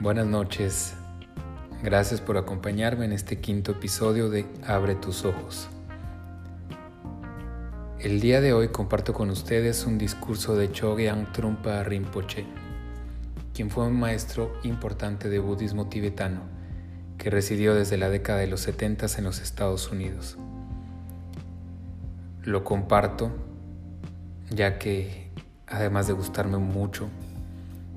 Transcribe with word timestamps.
Buenas 0.00 0.26
noches. 0.26 0.94
Gracias 1.82 2.22
por 2.22 2.38
acompañarme 2.38 3.04
en 3.04 3.12
este 3.12 3.38
quinto 3.38 3.72
episodio 3.72 4.30
de 4.30 4.46
Abre 4.66 4.94
tus 4.94 5.26
ojos. 5.26 5.68
El 7.98 8.18
día 8.22 8.40
de 8.40 8.54
hoy 8.54 8.68
comparto 8.68 9.12
con 9.12 9.28
ustedes 9.28 9.84
un 9.84 9.98
discurso 9.98 10.56
de 10.56 10.72
Chogyam 10.72 11.30
Trungpa 11.34 11.82
Rinpoche, 11.82 12.46
quien 13.52 13.68
fue 13.68 13.84
un 13.84 14.00
maestro 14.00 14.54
importante 14.62 15.28
de 15.28 15.38
budismo 15.38 15.90
tibetano 15.90 16.44
que 17.18 17.28
residió 17.28 17.74
desde 17.74 17.98
la 17.98 18.08
década 18.08 18.38
de 18.38 18.46
los 18.46 18.60
70 18.60 19.04
en 19.18 19.24
los 19.24 19.42
Estados 19.42 19.92
Unidos. 19.92 20.38
Lo 22.42 22.64
comparto 22.64 23.32
ya 24.48 24.78
que, 24.78 25.30
además 25.66 26.06
de 26.06 26.14
gustarme 26.14 26.56
mucho, 26.56 27.10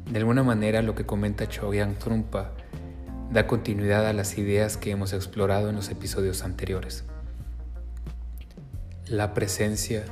de 0.09 0.19
alguna 0.19 0.43
manera 0.43 0.81
lo 0.81 0.95
que 0.95 1.05
comenta 1.05 1.47
Chogyam 1.47 1.95
Trungpa 1.95 2.51
da 3.31 3.47
continuidad 3.47 4.05
a 4.05 4.13
las 4.13 4.37
ideas 4.37 4.77
que 4.77 4.91
hemos 4.91 5.13
explorado 5.13 5.69
en 5.69 5.75
los 5.75 5.89
episodios 5.89 6.43
anteriores. 6.43 7.03
La 9.07 9.33
presencia, 9.33 10.05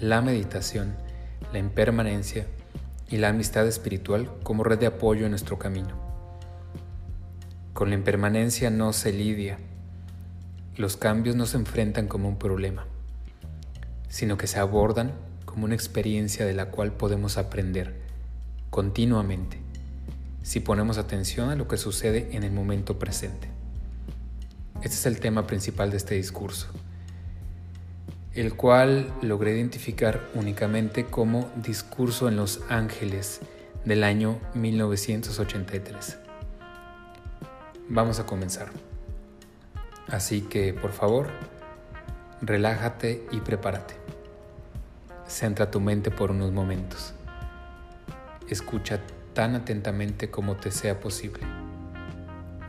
la 0.00 0.20
meditación, 0.22 0.94
la 1.52 1.58
impermanencia 1.58 2.46
y 3.08 3.16
la 3.18 3.28
amistad 3.28 3.66
espiritual 3.66 4.30
como 4.42 4.64
red 4.64 4.78
de 4.78 4.86
apoyo 4.86 5.24
en 5.24 5.30
nuestro 5.30 5.58
camino. 5.58 5.96
Con 7.72 7.90
la 7.90 7.94
impermanencia 7.94 8.70
no 8.70 8.92
se 8.92 9.12
lidia, 9.12 9.58
los 10.76 10.96
cambios 10.96 11.36
no 11.36 11.46
se 11.46 11.56
enfrentan 11.56 12.06
como 12.06 12.28
un 12.28 12.38
problema, 12.38 12.86
sino 14.08 14.36
que 14.36 14.48
se 14.48 14.58
abordan 14.58 15.12
como 15.44 15.64
una 15.64 15.74
experiencia 15.74 16.44
de 16.44 16.54
la 16.54 16.66
cual 16.66 16.92
podemos 16.92 17.38
aprender 17.38 18.07
continuamente 18.78 19.58
si 20.44 20.60
ponemos 20.60 20.98
atención 20.98 21.50
a 21.50 21.56
lo 21.56 21.66
que 21.66 21.76
sucede 21.76 22.28
en 22.30 22.44
el 22.44 22.52
momento 22.52 22.96
presente. 22.96 23.48
Este 24.82 24.94
es 24.94 25.06
el 25.06 25.18
tema 25.18 25.48
principal 25.48 25.90
de 25.90 25.96
este 25.96 26.14
discurso, 26.14 26.68
el 28.34 28.54
cual 28.54 29.12
logré 29.20 29.56
identificar 29.56 30.28
únicamente 30.32 31.06
como 31.06 31.50
Discurso 31.56 32.28
en 32.28 32.36
los 32.36 32.60
Ángeles 32.68 33.40
del 33.84 34.04
año 34.04 34.38
1983. 34.54 36.16
Vamos 37.88 38.20
a 38.20 38.26
comenzar. 38.26 38.68
Así 40.06 40.42
que, 40.42 40.72
por 40.72 40.92
favor, 40.92 41.30
relájate 42.42 43.26
y 43.32 43.40
prepárate. 43.40 43.94
Centra 45.26 45.68
tu 45.68 45.80
mente 45.80 46.12
por 46.12 46.30
unos 46.30 46.52
momentos. 46.52 47.14
Escucha 48.50 49.02
tan 49.34 49.56
atentamente 49.56 50.30
como 50.30 50.56
te 50.56 50.70
sea 50.70 51.00
posible. 51.00 51.42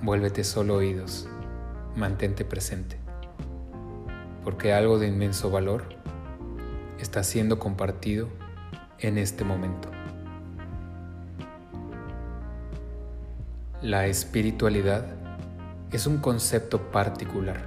Vuélvete 0.02 0.44
solo 0.44 0.76
oídos, 0.76 1.30
mantente 1.96 2.44
presente, 2.44 2.98
porque 4.44 4.74
algo 4.74 5.00
de 5.00 5.08
inmenso 5.08 5.50
valor 5.50 5.86
está 7.00 7.24
siendo 7.24 7.60
compartido 7.60 8.28
en 9.00 9.18
este 9.18 9.46
momento. 9.46 9.90
La 13.82 14.08
espiritualidad 14.08 15.06
es 15.94 16.08
un 16.08 16.18
concepto 16.18 16.92
particular 16.92 17.64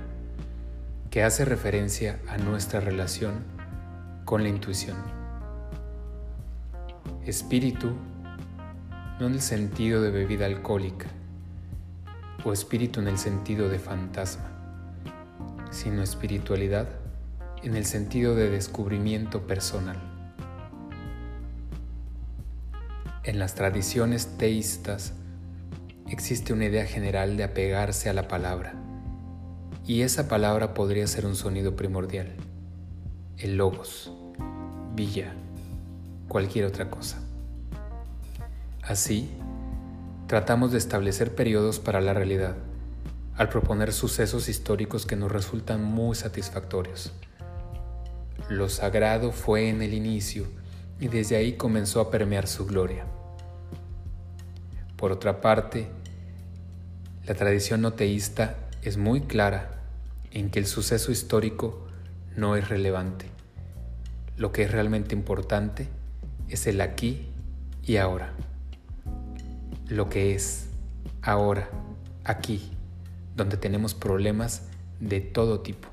que 1.09 1.23
hace 1.23 1.47
referencia 1.47 2.21
a 2.29 2.37
nuestra 2.37 2.81
relación 2.81 3.43
con 4.27 4.43
la 4.43 4.51
intuición 4.51 5.22
Espíritu, 7.27 7.93
no 9.21 9.29
en 9.29 9.35
el 9.35 9.41
sentido 9.41 10.03
de 10.03 10.11
bebida 10.11 10.47
alcohólica, 10.47 11.07
o 12.45 12.53
espíritu 12.53 12.99
en 12.99 13.07
el 13.07 13.17
sentido 13.17 13.69
de 13.69 13.79
fantasma, 13.79 14.51
sino 15.71 16.03
espiritualidad 16.03 16.89
en 17.63 17.77
el 17.77 17.85
sentido 17.85 18.35
de 18.35 18.51
descubrimiento 18.51 19.47
personal. 19.47 19.99
En 23.23 23.39
las 23.39 23.55
tradiciones 23.55 24.37
teístas 24.37 25.13
existe 26.09 26.53
una 26.53 26.65
idea 26.65 26.87
general 26.87 27.37
de 27.37 27.45
apegarse 27.45 28.11
a 28.11 28.15
la 28.15 28.27
palabra, 28.27 28.75
y 29.87 30.03
esa 30.03 30.27
palabra 30.27 30.75
podría 30.75 31.07
ser 31.07 31.25
un 31.27 31.37
sonido 31.37 31.77
primordial, 31.77 32.35
el 33.39 33.59
logos, 33.59 34.13
villa, 34.97 35.37
cualquier 36.33 36.65
otra 36.65 36.89
cosa. 36.89 37.19
Así, 38.81 39.29
tratamos 40.29 40.73
de 40.73 40.79
establecer 40.79 41.35
periodos 41.35 41.79
para 41.79 42.01
la 42.01 42.15
realidad, 42.15 42.57
al 43.37 43.51
proponer 43.51 43.93
sucesos 43.93 44.49
históricos 44.49 45.05
que 45.05 45.15
nos 45.15 45.31
resultan 45.31 45.85
muy 45.85 46.17
satisfactorios. 46.17 47.13
Lo 48.49 48.71
sagrado 48.71 49.31
fue 49.31 49.69
en 49.69 49.83
el 49.83 49.93
inicio 49.93 50.47
y 50.99 51.09
desde 51.09 51.37
ahí 51.37 51.59
comenzó 51.59 52.01
a 52.01 52.11
permear 52.11 52.47
su 52.47 52.65
gloria. 52.65 53.05
Por 54.97 55.13
otra 55.13 55.43
parte, 55.43 55.87
la 57.27 57.35
tradición 57.35 57.83
no 57.83 57.93
teísta 57.93 58.57
es 58.81 58.97
muy 58.97 59.21
clara 59.21 59.83
en 60.31 60.49
que 60.49 60.61
el 60.61 60.67
suceso 60.67 61.13
histórico 61.13 61.87
no 62.37 62.57
es 62.57 62.71
relevante. 62.71 63.27
Lo 64.39 64.51
que 64.51 64.63
es 64.63 64.71
realmente 64.71 65.15
importante 65.15 65.89
es 66.49 66.67
el 66.67 66.81
aquí 66.81 67.29
y 67.83 67.97
ahora. 67.97 68.33
Lo 69.89 70.09
que 70.09 70.35
es 70.35 70.69
ahora, 71.23 71.69
aquí, 72.25 72.73
donde 73.37 73.57
tenemos 73.57 73.95
problemas 73.95 74.63
de 75.01 75.21
todo 75.21 75.61
tipo. 75.61 75.89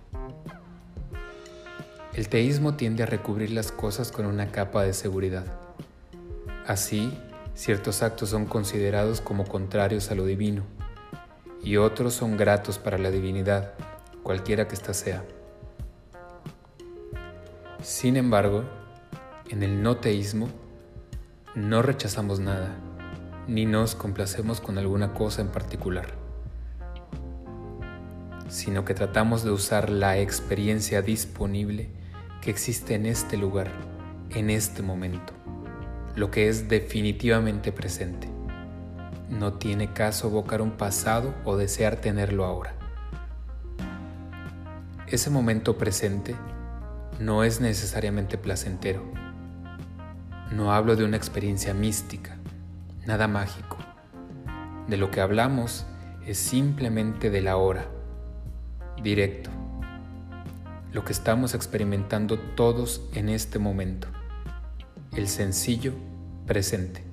El 2.14 2.28
teísmo 2.28 2.76
tiende 2.76 3.04
a 3.04 3.06
recubrir 3.06 3.52
las 3.52 3.72
cosas 3.72 4.12
con 4.12 4.26
una 4.26 4.52
capa 4.52 4.84
de 4.84 4.94
seguridad. 4.94 5.46
Así, 6.68 7.14
ciertos 7.56 8.04
actos 8.04 8.30
son 8.30 8.46
considerados 8.46 9.22
como 9.22 9.46
contrarios 9.46 10.12
a 10.12 10.16
lo 10.16 10.26
divino 10.26 10.64
y 11.64 11.78
otros 11.78 12.14
son 12.14 12.38
gratos 12.38 12.78
para 12.78 12.98
la 12.98 13.12
divinidad, 13.12 13.74
cualquiera 14.24 14.68
que 14.68 14.76
ésta 14.76 14.94
sea. 14.94 15.24
Sin 17.82 18.18
embargo, 18.18 18.64
en 19.50 19.64
el 19.64 19.82
no 19.82 19.98
teísmo, 19.98 20.48
no 21.56 21.82
rechazamos 21.82 22.40
nada, 22.40 22.76
ni 23.48 23.66
nos 23.66 23.96
complacemos 23.96 24.62
con 24.62 24.78
alguna 24.78 25.14
cosa 25.14 25.42
en 25.42 25.48
particular, 25.48 26.06
sino 28.48 28.86
que 28.86 28.94
tratamos 28.94 29.44
de 29.44 29.50
usar 29.50 29.90
la 29.90 30.20
experiencia 30.20 31.02
disponible 31.02 31.90
que 32.42 32.52
existe 32.52 32.94
en 32.94 33.08
este 33.08 33.38
lugar, 33.38 33.72
en 34.30 34.52
este 34.52 34.84
momento, 34.84 35.34
lo 36.16 36.30
que 36.30 36.48
es 36.48 36.70
definitivamente 36.70 37.72
presente. 37.72 38.30
No 39.30 39.54
tiene 39.54 39.94
caso 39.94 40.28
evocar 40.28 40.62
un 40.62 40.72
pasado 40.72 41.34
o 41.44 41.58
desear 41.58 41.96
tenerlo 41.96 42.46
ahora. 42.46 42.76
Ese 45.08 45.32
momento 45.32 45.78
presente 45.78 46.36
no 47.20 47.44
es 47.44 47.62
necesariamente 47.62 48.38
placentero 48.38 49.29
no 50.52 50.74
hablo 50.74 50.96
de 50.96 51.04
una 51.04 51.18
experiencia 51.18 51.74
mística, 51.74 52.38
nada 53.06 53.28
mágico. 53.28 53.78
De 54.88 54.98
lo 54.98 55.12
que 55.12 55.22
hablamos 55.22 55.86
es 56.26 56.38
simplemente 56.38 57.30
de 57.30 57.42
la 57.42 57.58
hora, 57.58 57.88
directo. 59.04 59.52
Lo 60.92 61.06
que 61.06 61.14
estamos 61.14 61.54
experimentando 61.54 62.40
todos 62.40 63.08
en 63.14 63.30
este 63.30 63.60
momento. 63.60 64.08
El 65.16 65.28
sencillo 65.28 65.94
presente. 66.48 67.04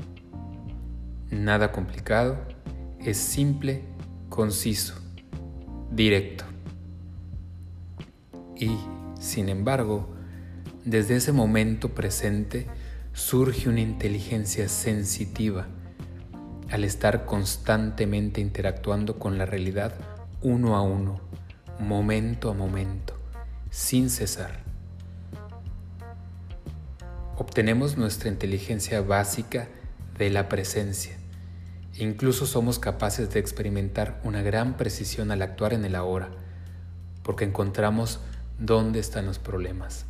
Nada 1.31 1.73
complicado, 1.73 2.39
es 3.01 3.19
simple, 3.19 3.85
conciso, 4.31 4.95
directo. 5.91 6.45
Y, 8.57 8.79
sin 9.21 9.51
embargo, 9.51 10.09
desde 10.87 11.17
ese 11.17 11.33
momento 11.33 11.91
presente, 11.91 12.67
surge 13.17 13.71
una 13.71 13.81
inteligencia 13.81 14.69
sensitiva 14.69 15.67
al 16.71 16.85
estar 16.85 17.25
constantemente 17.25 18.43
interactuando 18.43 19.19
con 19.19 19.39
la 19.39 19.47
realidad 19.47 19.95
uno 20.43 20.77
a 20.77 20.83
uno, 20.83 21.19
momento 21.81 22.51
a 22.51 22.53
momento, 22.53 23.19
sin 23.71 24.11
cesar. 24.11 24.61
Obtenemos 27.39 27.97
nuestra 27.97 28.29
inteligencia 28.29 29.01
básica 29.01 29.69
de 30.19 30.29
la 30.29 30.51
presencia. 30.51 31.17
Incluso 31.95 32.45
somos 32.45 32.79
capaces 32.79 33.31
de 33.31 33.41
experimentar 33.41 34.21
una 34.25 34.43
gran 34.43 34.77
precisión 34.77 35.31
al 35.31 35.41
actuar 35.41 35.73
en 35.73 35.87
el 35.87 35.95
ahora, 35.95 36.29
porque 37.23 37.47
encontramos 37.47 38.21
dónde 38.59 38.99
están 38.99 39.25
los 39.25 39.39
problemas, 39.39 40.05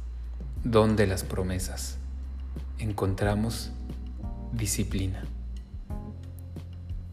dónde 0.64 1.06
las 1.06 1.22
promesas 1.22 1.98
encontramos 2.78 3.70
disciplina. 4.52 5.22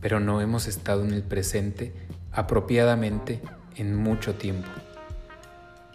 pero 0.04 0.20
no 0.20 0.42
hemos 0.42 0.68
estado 0.68 1.06
en 1.06 1.14
el 1.14 1.24
presente 1.24 1.94
apropiadamente 2.34 3.40
en 3.78 3.96
mucho 3.96 4.36
tiempo. 4.36 4.68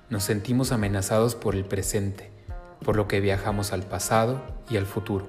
Nos 0.08 0.24
sentimos 0.24 0.72
amenazados 0.72 1.34
por 1.34 1.54
el 1.54 1.66
presente, 1.66 2.30
por 2.82 2.96
lo 2.96 3.06
que 3.06 3.20
viajamos 3.20 3.74
al 3.74 3.82
pasado 3.82 4.40
y 4.70 4.78
al 4.78 4.86
futuro. 4.86 5.28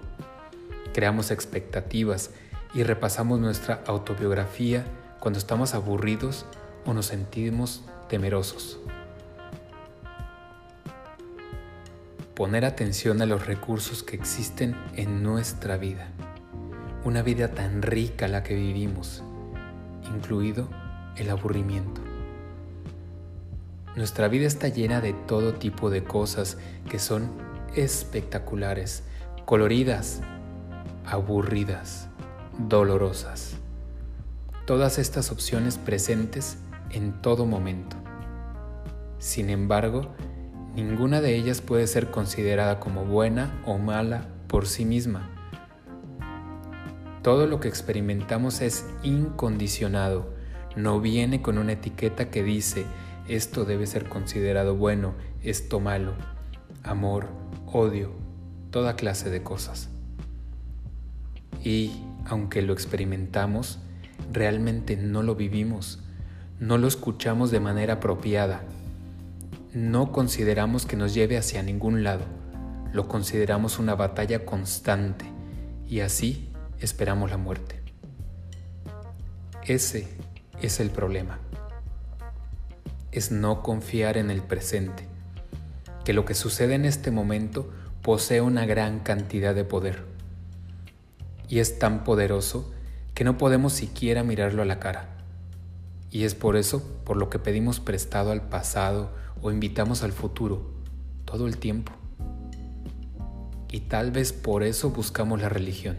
Creamos 0.93 1.29
expectativas 1.29 2.31
y 2.73 2.83
repasamos 2.83 3.41
nuestra 3.41 3.83
autobiografía 3.85 4.85
cuando 5.19 5.39
estamos 5.39 5.73
aburridos 5.73 6.45
o 6.85 6.93
nos 6.93 7.07
sentimos 7.07 7.83
temerosos. 8.07 8.78
Poner 12.39 12.63
atención 12.63 13.21
a 13.21 13.25
los 13.25 13.47
recursos 13.47 14.01
que 14.01 14.15
existen 14.15 14.73
en 14.95 15.23
nuestra 15.23 15.75
vida. 15.75 16.07
Una 17.03 17.21
vida 17.21 17.49
tan 17.49 17.81
rica 17.81 18.29
la 18.29 18.43
que 18.43 18.55
vivimos, 18.55 19.21
incluido 20.15 20.69
el 21.17 21.31
aburrimiento. 21.31 21.99
Nuestra 23.97 24.29
vida 24.29 24.47
está 24.47 24.69
llena 24.69 25.01
de 25.01 25.11
todo 25.11 25.55
tipo 25.55 25.89
de 25.89 26.05
cosas 26.05 26.57
que 26.89 26.97
son 26.97 27.29
espectaculares, 27.75 29.03
coloridas, 29.43 30.21
aburridas, 31.05 32.07
dolorosas. 32.57 33.57
Todas 34.65 34.97
estas 34.97 35.33
opciones 35.33 35.77
presentes 35.77 36.57
en 36.89 37.21
todo 37.21 37.45
momento. 37.45 37.97
Sin 39.17 39.49
embargo, 39.49 40.15
ninguna 40.75 41.21
de 41.21 41.35
ellas 41.35 41.61
puede 41.61 41.87
ser 41.87 42.11
considerada 42.11 42.79
como 42.79 43.05
buena 43.05 43.61
o 43.65 43.77
mala 43.77 44.27
por 44.47 44.67
sí 44.67 44.85
misma. 44.85 45.29
Todo 47.21 47.47
lo 47.47 47.59
que 47.59 47.67
experimentamos 47.67 48.61
es 48.61 48.85
incondicionado, 49.03 50.33
no 50.75 51.01
viene 51.01 51.41
con 51.41 51.57
una 51.57 51.73
etiqueta 51.73 52.29
que 52.29 52.43
dice 52.43 52.85
esto 53.29 53.63
debe 53.63 53.85
ser 53.85 54.09
considerado 54.09 54.75
bueno, 54.75 55.13
esto 55.43 55.79
malo, 55.79 56.13
amor, 56.81 57.27
odio, 57.67 58.11
toda 58.71 58.95
clase 58.95 59.29
de 59.29 59.43
cosas. 59.43 59.89
Y 61.63 62.03
aunque 62.25 62.63
lo 62.63 62.73
experimentamos, 62.73 63.77
realmente 64.33 64.97
no 64.97 65.21
lo 65.21 65.35
vivimos, 65.35 65.99
no 66.59 66.79
lo 66.79 66.87
escuchamos 66.87 67.51
de 67.51 67.59
manera 67.59 67.95
apropiada, 67.95 68.63
no 69.73 70.11
consideramos 70.11 70.85
que 70.85 70.95
nos 70.95 71.13
lleve 71.13 71.37
hacia 71.37 71.63
ningún 71.63 72.03
lado, 72.03 72.25
lo 72.91 73.07
consideramos 73.07 73.79
una 73.79 73.95
batalla 73.95 74.45
constante 74.45 75.25
y 75.87 75.99
así 75.99 76.49
esperamos 76.79 77.29
la 77.29 77.37
muerte. 77.37 77.81
Ese 79.65 80.07
es 80.61 80.79
el 80.79 80.89
problema 80.89 81.39
es 83.11 83.31
no 83.31 83.63
confiar 83.63 84.17
en 84.17 84.29
el 84.29 84.41
presente, 84.41 85.07
que 86.05 86.13
lo 86.13 86.25
que 86.25 86.35
sucede 86.35 86.75
en 86.75 86.85
este 86.85 87.11
momento 87.11 87.69
posee 88.01 88.41
una 88.41 88.65
gran 88.65 88.99
cantidad 88.99 89.55
de 89.55 89.63
poder. 89.63 90.03
Y 91.47 91.59
es 91.59 91.79
tan 91.79 92.03
poderoso 92.03 92.71
que 93.15 93.23
no 93.23 93.37
podemos 93.37 93.73
siquiera 93.73 94.23
mirarlo 94.23 94.61
a 94.61 94.65
la 94.65 94.79
cara. 94.79 95.09
Y 96.11 96.23
es 96.23 96.35
por 96.35 96.55
eso 96.55 96.83
por 97.03 97.17
lo 97.17 97.29
que 97.29 97.39
pedimos 97.39 97.79
prestado 97.79 98.31
al 98.31 98.41
pasado 98.41 99.11
o 99.41 99.51
invitamos 99.51 100.03
al 100.03 100.11
futuro 100.11 100.71
todo 101.25 101.47
el 101.47 101.57
tiempo. 101.57 101.91
Y 103.71 103.81
tal 103.81 104.11
vez 104.11 104.33
por 104.33 104.63
eso 104.63 104.89
buscamos 104.89 105.41
la 105.41 105.49
religión. 105.49 105.97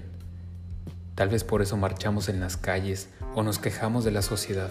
Tal 1.14 1.28
vez 1.28 1.44
por 1.44 1.62
eso 1.62 1.76
marchamos 1.76 2.28
en 2.28 2.40
las 2.40 2.56
calles 2.56 3.10
o 3.34 3.42
nos 3.42 3.58
quejamos 3.58 4.04
de 4.04 4.10
la 4.10 4.22
sociedad. 4.22 4.70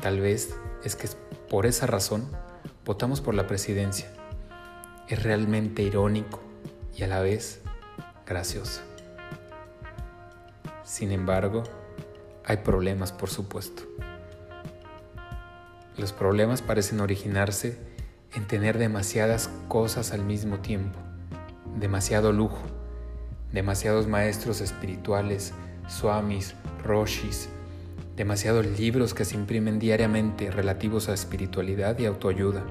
Tal 0.00 0.20
vez 0.20 0.54
es 0.84 0.96
que 0.96 1.08
por 1.48 1.66
esa 1.66 1.86
razón 1.86 2.28
votamos 2.84 3.20
por 3.20 3.34
la 3.34 3.46
presidencia. 3.46 4.08
Es 5.08 5.22
realmente 5.22 5.82
irónico 5.82 6.40
y 6.96 7.02
a 7.02 7.06
la 7.06 7.20
vez 7.20 7.60
gracioso. 8.26 8.82
Sin 10.84 11.12
embargo, 11.12 11.64
hay 12.44 12.58
problemas, 12.58 13.12
por 13.12 13.30
supuesto. 13.30 13.82
Los 15.98 16.12
problemas 16.12 16.62
parecen 16.62 17.00
originarse 17.00 17.76
en 18.32 18.46
tener 18.46 18.78
demasiadas 18.78 19.50
cosas 19.66 20.12
al 20.12 20.24
mismo 20.24 20.60
tiempo, 20.60 20.96
demasiado 21.76 22.32
lujo, 22.32 22.62
demasiados 23.52 24.06
maestros 24.06 24.60
espirituales, 24.60 25.52
swamis, 25.88 26.54
roshis, 26.84 27.48
demasiados 28.16 28.64
libros 28.78 29.12
que 29.12 29.24
se 29.24 29.34
imprimen 29.34 29.80
diariamente 29.80 30.52
relativos 30.52 31.08
a 31.08 31.14
espiritualidad 31.14 31.98
y 31.98 32.06
autoayuda. 32.06 32.62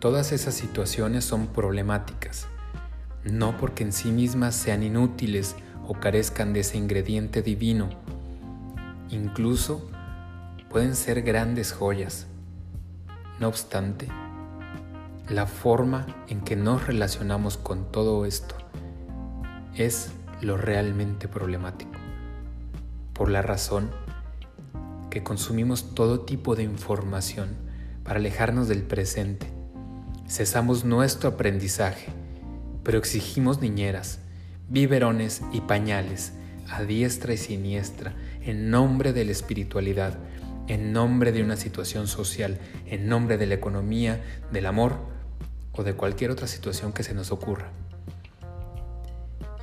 Todas 0.00 0.32
esas 0.32 0.54
situaciones 0.54 1.24
son 1.24 1.46
problemáticas, 1.46 2.48
no 3.22 3.56
porque 3.56 3.84
en 3.84 3.92
sí 3.92 4.10
mismas 4.10 4.56
sean 4.56 4.82
inútiles 4.82 5.54
o 5.86 5.94
carezcan 5.94 6.52
de 6.52 6.60
ese 6.60 6.76
ingrediente 6.76 7.40
divino. 7.40 7.88
Incluso 9.10 9.88
pueden 10.70 10.96
ser 10.96 11.22
grandes 11.22 11.72
joyas. 11.72 12.26
No 13.38 13.48
obstante, 13.48 14.08
la 15.28 15.46
forma 15.46 16.06
en 16.28 16.40
que 16.40 16.56
nos 16.56 16.86
relacionamos 16.86 17.56
con 17.56 17.90
todo 17.90 18.26
esto 18.26 18.56
es 19.74 20.10
lo 20.40 20.56
realmente 20.56 21.28
problemático, 21.28 21.98
por 23.12 23.30
la 23.30 23.42
razón 23.42 23.90
que 25.10 25.22
consumimos 25.22 25.94
todo 25.94 26.20
tipo 26.20 26.56
de 26.56 26.64
información 26.64 27.56
para 28.02 28.18
alejarnos 28.18 28.68
del 28.68 28.82
presente. 28.82 29.46
Cesamos 30.26 30.84
nuestro 30.84 31.30
aprendizaje, 31.30 32.08
pero 32.82 32.98
exigimos 32.98 33.60
niñeras, 33.60 34.18
biberones 34.68 35.42
y 35.52 35.60
pañales 35.60 36.32
a 36.70 36.82
diestra 36.82 37.34
y 37.34 37.36
siniestra 37.36 38.14
en 38.44 38.70
nombre 38.70 39.12
de 39.12 39.24
la 39.24 39.32
espiritualidad, 39.32 40.18
en 40.68 40.92
nombre 40.92 41.32
de 41.32 41.42
una 41.42 41.56
situación 41.56 42.06
social, 42.06 42.58
en 42.86 43.08
nombre 43.08 43.38
de 43.38 43.46
la 43.46 43.54
economía, 43.54 44.22
del 44.52 44.66
amor 44.66 44.98
o 45.72 45.82
de 45.82 45.94
cualquier 45.94 46.30
otra 46.30 46.46
situación 46.46 46.92
que 46.92 47.02
se 47.02 47.14
nos 47.14 47.32
ocurra 47.32 47.72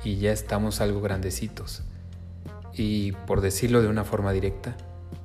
y 0.04 0.16
ya 0.16 0.32
estamos 0.32 0.80
algo 0.80 1.00
grandecitos. 1.00 1.82
Y 2.74 3.12
por 3.12 3.40
decirlo 3.40 3.82
de 3.82 3.88
una 3.88 4.04
forma 4.04 4.32
directa, 4.32 4.76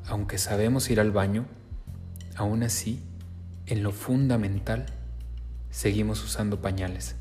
aunque 0.05 0.37
sabemos 0.37 0.89
ir 0.89 0.99
al 0.99 1.11
baño, 1.11 1.45
aún 2.35 2.63
así, 2.63 3.01
en 3.65 3.83
lo 3.83 3.91
fundamental, 3.91 4.85
seguimos 5.69 6.23
usando 6.23 6.61
pañales. 6.61 7.15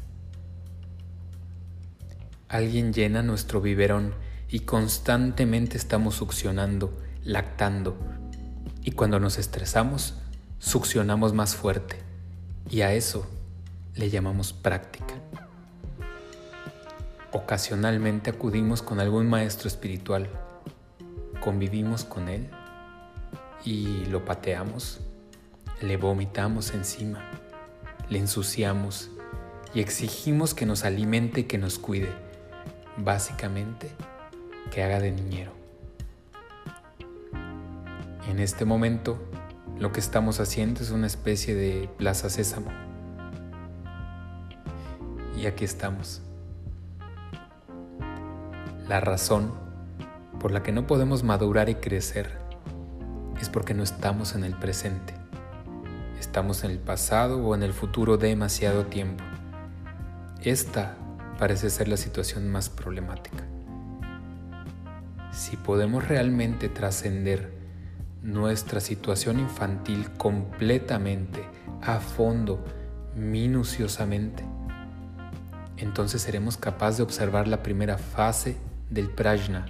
Alguien 2.49 2.93
llena 2.93 3.23
nuestro 3.23 3.61
biberón 3.61 4.15
y 4.49 4.61
constantemente 4.61 5.77
estamos 5.77 6.15
succionando, 6.15 6.97
lactando. 7.25 7.97
Y 8.83 8.93
cuando 8.93 9.19
nos 9.19 9.39
estresamos, 9.39 10.15
succionamos 10.59 11.33
más 11.33 11.57
fuerte. 11.57 11.97
Y 12.71 12.83
a 12.83 12.93
eso 12.93 13.27
le 13.95 14.11
llamamos 14.11 14.53
práctica. 14.53 15.15
Ocasionalmente 17.33 18.31
acudimos 18.31 18.83
con 18.83 19.01
algún 19.01 19.29
maestro 19.29 19.69
espiritual, 19.69 20.29
convivimos 21.41 22.05
con 22.05 22.29
él 22.29 22.49
y 23.65 24.07
lo 24.07 24.25
pateamos, 24.25 25.01
le 25.83 25.97
vomitamos 25.97 26.73
encima, 26.73 27.29
le 28.09 28.21
ensuciamos 28.21 29.11
y 29.75 29.81
exigimos 29.81 30.55
que 30.55 30.65
nos 30.65 30.85
alimente 30.85 31.41
y 31.41 31.45
que 31.45 31.59
nos 31.59 31.79
cuide, 31.79 32.11
básicamente 32.97 33.91
que 34.71 34.83
haga 34.83 35.01
de 35.01 35.13
niñero. 35.13 35.53
En 38.29 38.41
este 38.41 38.65
momento 38.65 39.19
lo 39.79 39.93
que 39.93 40.01
estamos 40.01 40.41
haciendo 40.41 40.83
es 40.83 40.91
una 40.91 41.07
especie 41.07 41.55
de 41.55 41.89
plaza 41.97 42.31
sésamo. 42.31 42.71
Y 45.37 45.47
aquí 45.47 45.65
estamos. 45.65 46.23
La 48.89 49.01
razón 49.01 49.53
por 50.41 50.51
la 50.51 50.63
que 50.63 50.73
no 50.73 50.87
podemos 50.87 51.23
madurar 51.25 51.69
y 51.69 51.75
crecer 51.75 52.39
es 53.41 53.49
porque 53.49 53.75
no 53.75 53.83
estamos 53.83 54.35
en 54.35 54.45
el 54.45 54.55
presente. 54.55 55.15
Estamos 56.19 56.65
en 56.65 56.71
el 56.71 56.79
pasado 56.79 57.45
o 57.45 57.55
en 57.55 57.63
el 57.63 57.73
futuro 57.73 58.17
demasiado 58.17 58.87
tiempo. 58.87 59.25
Esta 60.43 60.97
parece 61.39 61.71
ser 61.71 61.89
la 61.89 61.97
situación 61.97 62.51
más 62.51 62.71
problemática. 62.71 63.45
Si 65.37 65.59
podemos 65.59 66.09
realmente 66.09 66.71
trascender 66.71 67.53
nuestra 68.23 68.81
situación 68.81 69.39
infantil 69.39 70.11
completamente, 70.17 71.45
a 71.83 72.01
fondo, 72.01 72.65
minuciosamente, 73.15 74.43
entonces 75.77 76.23
seremos 76.23 76.57
capaces 76.57 76.97
de 76.97 77.03
observar 77.03 77.49
la 77.49 77.63
primera 77.63 77.99
fase 77.99 78.57
del 78.89 79.11
prajna. 79.11 79.67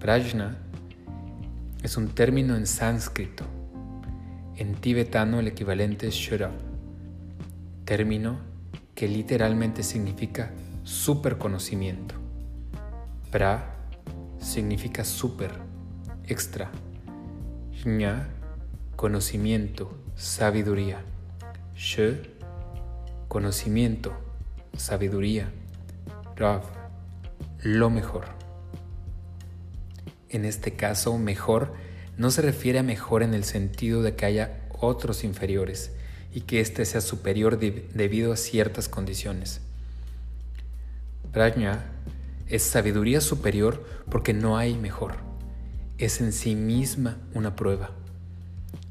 Prajna 0.00 0.56
es 1.84 1.96
un 1.96 2.08
término 2.08 2.56
en 2.56 2.66
sánscrito. 2.66 3.44
En 4.56 4.74
tibetano 4.74 5.38
el 5.38 5.46
equivalente 5.46 6.08
es 6.08 6.14
shura, 6.14 6.50
término 7.84 8.40
que 8.96 9.06
literalmente 9.06 9.84
significa 9.84 10.50
superconocimiento. 10.82 12.16
Pra 13.30 13.69
significa 14.40 15.04
super, 15.04 15.52
extra. 16.26 16.70
Jña, 17.82 18.28
conocimiento, 18.96 19.96
sabiduría. 20.16 21.02
She, 21.74 22.20
conocimiento, 23.28 24.12
sabiduría. 24.76 25.52
Rav, 26.36 26.62
lo 27.62 27.90
mejor. 27.90 28.26
En 30.28 30.44
este 30.44 30.74
caso, 30.74 31.16
mejor 31.18 31.74
no 32.16 32.30
se 32.30 32.42
refiere 32.42 32.78
a 32.78 32.82
mejor 32.82 33.22
en 33.22 33.34
el 33.34 33.44
sentido 33.44 34.02
de 34.02 34.14
que 34.14 34.26
haya 34.26 34.60
otros 34.78 35.24
inferiores 35.24 35.92
y 36.32 36.42
que 36.42 36.60
éste 36.60 36.84
sea 36.84 37.00
superior 37.00 37.58
debido 37.58 38.32
a 38.32 38.36
ciertas 38.36 38.88
condiciones. 38.88 39.60
Prajna 41.32 41.84
es 42.50 42.64
sabiduría 42.64 43.20
superior 43.20 43.84
porque 44.10 44.34
no 44.34 44.58
hay 44.58 44.76
mejor. 44.76 45.14
Es 45.98 46.20
en 46.20 46.32
sí 46.32 46.56
misma 46.56 47.16
una 47.32 47.54
prueba. 47.54 47.92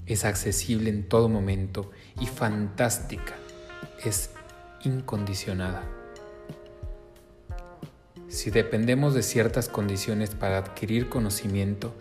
Es 0.06 0.26
accesible 0.26 0.90
en 0.90 1.08
todo 1.08 1.28
momento 1.28 1.92
y 2.20 2.26
fantástica. 2.26 3.36
Es 4.04 4.32
incondicionada. 4.84 5.84
Si 8.30 8.50
dependemos 8.50 9.14
de 9.14 9.24
ciertas 9.24 9.68
condiciones 9.68 10.30
para 10.32 10.58
adquirir 10.58 11.10
conocimiento, 11.10 11.94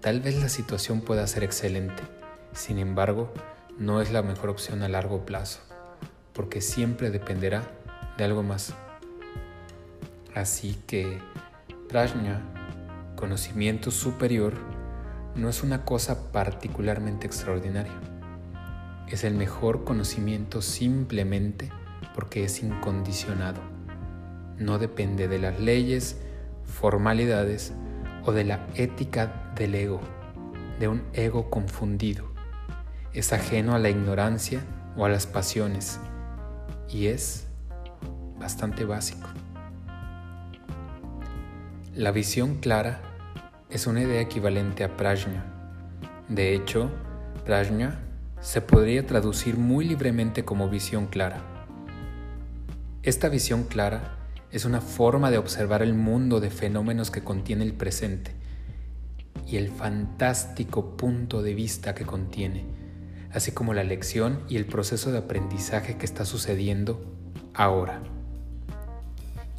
tal 0.00 0.20
vez 0.20 0.40
la 0.40 0.48
situación 0.48 1.02
pueda 1.02 1.26
ser 1.26 1.44
excelente. 1.44 2.02
Sin 2.54 2.78
embargo, 2.78 3.32
no 3.78 4.00
es 4.00 4.12
la 4.12 4.22
mejor 4.22 4.48
opción 4.48 4.82
a 4.82 4.88
largo 4.88 5.26
plazo, 5.26 5.60
porque 6.32 6.60
siempre 6.60 7.10
dependerá 7.10 7.70
de 8.16 8.24
algo 8.24 8.42
más. 8.42 8.74
Así 10.34 10.78
que 10.86 11.18
prajna, 11.88 12.40
conocimiento 13.16 13.90
superior, 13.90 14.54
no 15.36 15.48
es 15.48 15.62
una 15.62 15.84
cosa 15.84 16.32
particularmente 16.32 17.26
extraordinaria. 17.26 17.92
Es 19.08 19.24
el 19.24 19.34
mejor 19.34 19.84
conocimiento 19.84 20.62
simplemente 20.62 21.70
porque 22.14 22.44
es 22.44 22.62
incondicionado. 22.62 23.60
No 24.58 24.78
depende 24.78 25.28
de 25.28 25.38
las 25.38 25.60
leyes, 25.60 26.18
formalidades 26.64 27.74
o 28.24 28.32
de 28.32 28.44
la 28.44 28.66
ética 28.74 29.52
del 29.54 29.74
ego, 29.74 30.00
de 30.80 30.88
un 30.88 31.02
ego 31.12 31.50
confundido. 31.50 32.32
Es 33.12 33.34
ajeno 33.34 33.74
a 33.74 33.78
la 33.78 33.90
ignorancia 33.90 34.60
o 34.96 35.04
a 35.04 35.08
las 35.08 35.26
pasiones 35.26 36.00
y 36.88 37.08
es 37.08 37.46
bastante 38.38 38.84
básico. 38.84 39.31
La 41.94 42.10
visión 42.10 42.54
clara 42.54 43.02
es 43.68 43.86
una 43.86 44.00
idea 44.00 44.22
equivalente 44.22 44.82
a 44.82 44.96
prajna. 44.96 45.44
De 46.26 46.54
hecho, 46.54 46.90
prajna 47.44 48.00
se 48.40 48.62
podría 48.62 49.06
traducir 49.06 49.58
muy 49.58 49.84
libremente 49.84 50.42
como 50.42 50.70
visión 50.70 51.06
clara. 51.06 51.66
Esta 53.02 53.28
visión 53.28 53.64
clara 53.64 54.16
es 54.50 54.64
una 54.64 54.80
forma 54.80 55.30
de 55.30 55.36
observar 55.36 55.82
el 55.82 55.92
mundo 55.92 56.40
de 56.40 56.48
fenómenos 56.48 57.10
que 57.10 57.22
contiene 57.22 57.62
el 57.62 57.74
presente 57.74 58.32
y 59.46 59.58
el 59.58 59.68
fantástico 59.68 60.96
punto 60.96 61.42
de 61.42 61.52
vista 61.52 61.94
que 61.94 62.06
contiene, 62.06 62.64
así 63.32 63.52
como 63.52 63.74
la 63.74 63.84
lección 63.84 64.40
y 64.48 64.56
el 64.56 64.64
proceso 64.64 65.12
de 65.12 65.18
aprendizaje 65.18 65.98
que 65.98 66.06
está 66.06 66.24
sucediendo 66.24 67.04
ahora. 67.52 68.00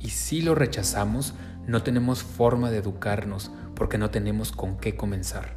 Y 0.02 0.10
si 0.10 0.42
lo 0.42 0.56
rechazamos, 0.56 1.36
no 1.66 1.82
tenemos 1.82 2.24
forma 2.24 2.72
de 2.72 2.80
educarnos 2.80 3.50
porque 3.74 3.98
no 3.98 4.10
tenemos 4.10 4.52
con 4.52 4.78
qué 4.78 4.98
comenzar. 4.98 5.56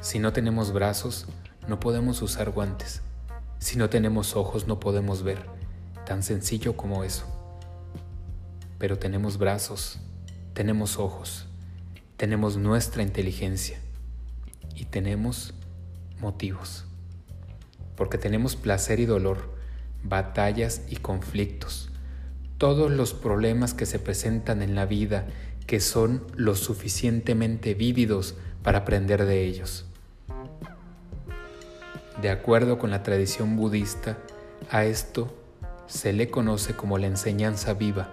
Si 0.00 0.18
no 0.18 0.32
tenemos 0.32 0.72
brazos, 0.72 1.26
no 1.66 1.80
podemos 1.80 2.22
usar 2.22 2.50
guantes. 2.50 3.02
Si 3.58 3.76
no 3.76 3.90
tenemos 3.90 4.36
ojos, 4.36 4.66
no 4.66 4.80
podemos 4.80 5.22
ver. 5.22 5.44
Tan 6.06 6.22
sencillo 6.22 6.76
como 6.76 7.04
eso. 7.04 7.26
Pero 8.78 8.98
tenemos 8.98 9.36
brazos, 9.36 9.98
tenemos 10.54 10.98
ojos, 10.98 11.46
tenemos 12.16 12.56
nuestra 12.56 13.02
inteligencia 13.02 13.78
y 14.74 14.86
tenemos 14.86 15.52
motivos. 16.20 16.86
Porque 17.96 18.16
tenemos 18.16 18.56
placer 18.56 18.98
y 19.00 19.04
dolor, 19.04 19.52
batallas 20.04 20.82
y 20.88 20.96
conflictos 20.96 21.87
todos 22.58 22.90
los 22.90 23.14
problemas 23.14 23.72
que 23.72 23.86
se 23.86 23.98
presentan 23.98 24.62
en 24.62 24.74
la 24.74 24.84
vida 24.84 25.26
que 25.66 25.80
son 25.80 26.24
lo 26.34 26.54
suficientemente 26.56 27.74
vívidos 27.74 28.34
para 28.62 28.78
aprender 28.78 29.26
de 29.26 29.44
ellos. 29.44 29.86
De 32.20 32.30
acuerdo 32.30 32.78
con 32.78 32.90
la 32.90 33.04
tradición 33.04 33.56
budista, 33.56 34.18
a 34.70 34.84
esto 34.84 35.32
se 35.86 36.12
le 36.12 36.30
conoce 36.30 36.74
como 36.74 36.98
la 36.98 37.06
enseñanza 37.06 37.74
viva, 37.74 38.08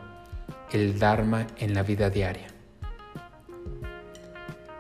el 0.72 1.00
Dharma 1.00 1.48
en 1.58 1.74
la 1.74 1.82
vida 1.82 2.10
diaria. 2.10 2.48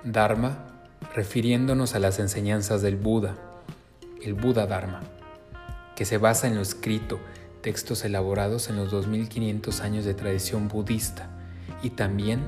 Dharma 0.03 0.67
refiriéndonos 1.15 1.95
a 1.95 1.99
las 1.99 2.19
enseñanzas 2.19 2.81
del 2.81 2.97
Buda, 2.97 3.35
el 4.21 4.35
Buda 4.35 4.67
Dharma, 4.67 5.01
que 5.95 6.05
se 6.05 6.17
basa 6.17 6.47
en 6.47 6.55
lo 6.55 6.61
escrito, 6.61 7.19
textos 7.65 8.05
elaborados 8.05 8.69
en 8.69 8.75
los 8.75 8.91
2500 8.91 9.81
años 9.81 10.05
de 10.05 10.13
tradición 10.13 10.67
budista 10.67 11.31
y 11.81 11.89
también 11.89 12.43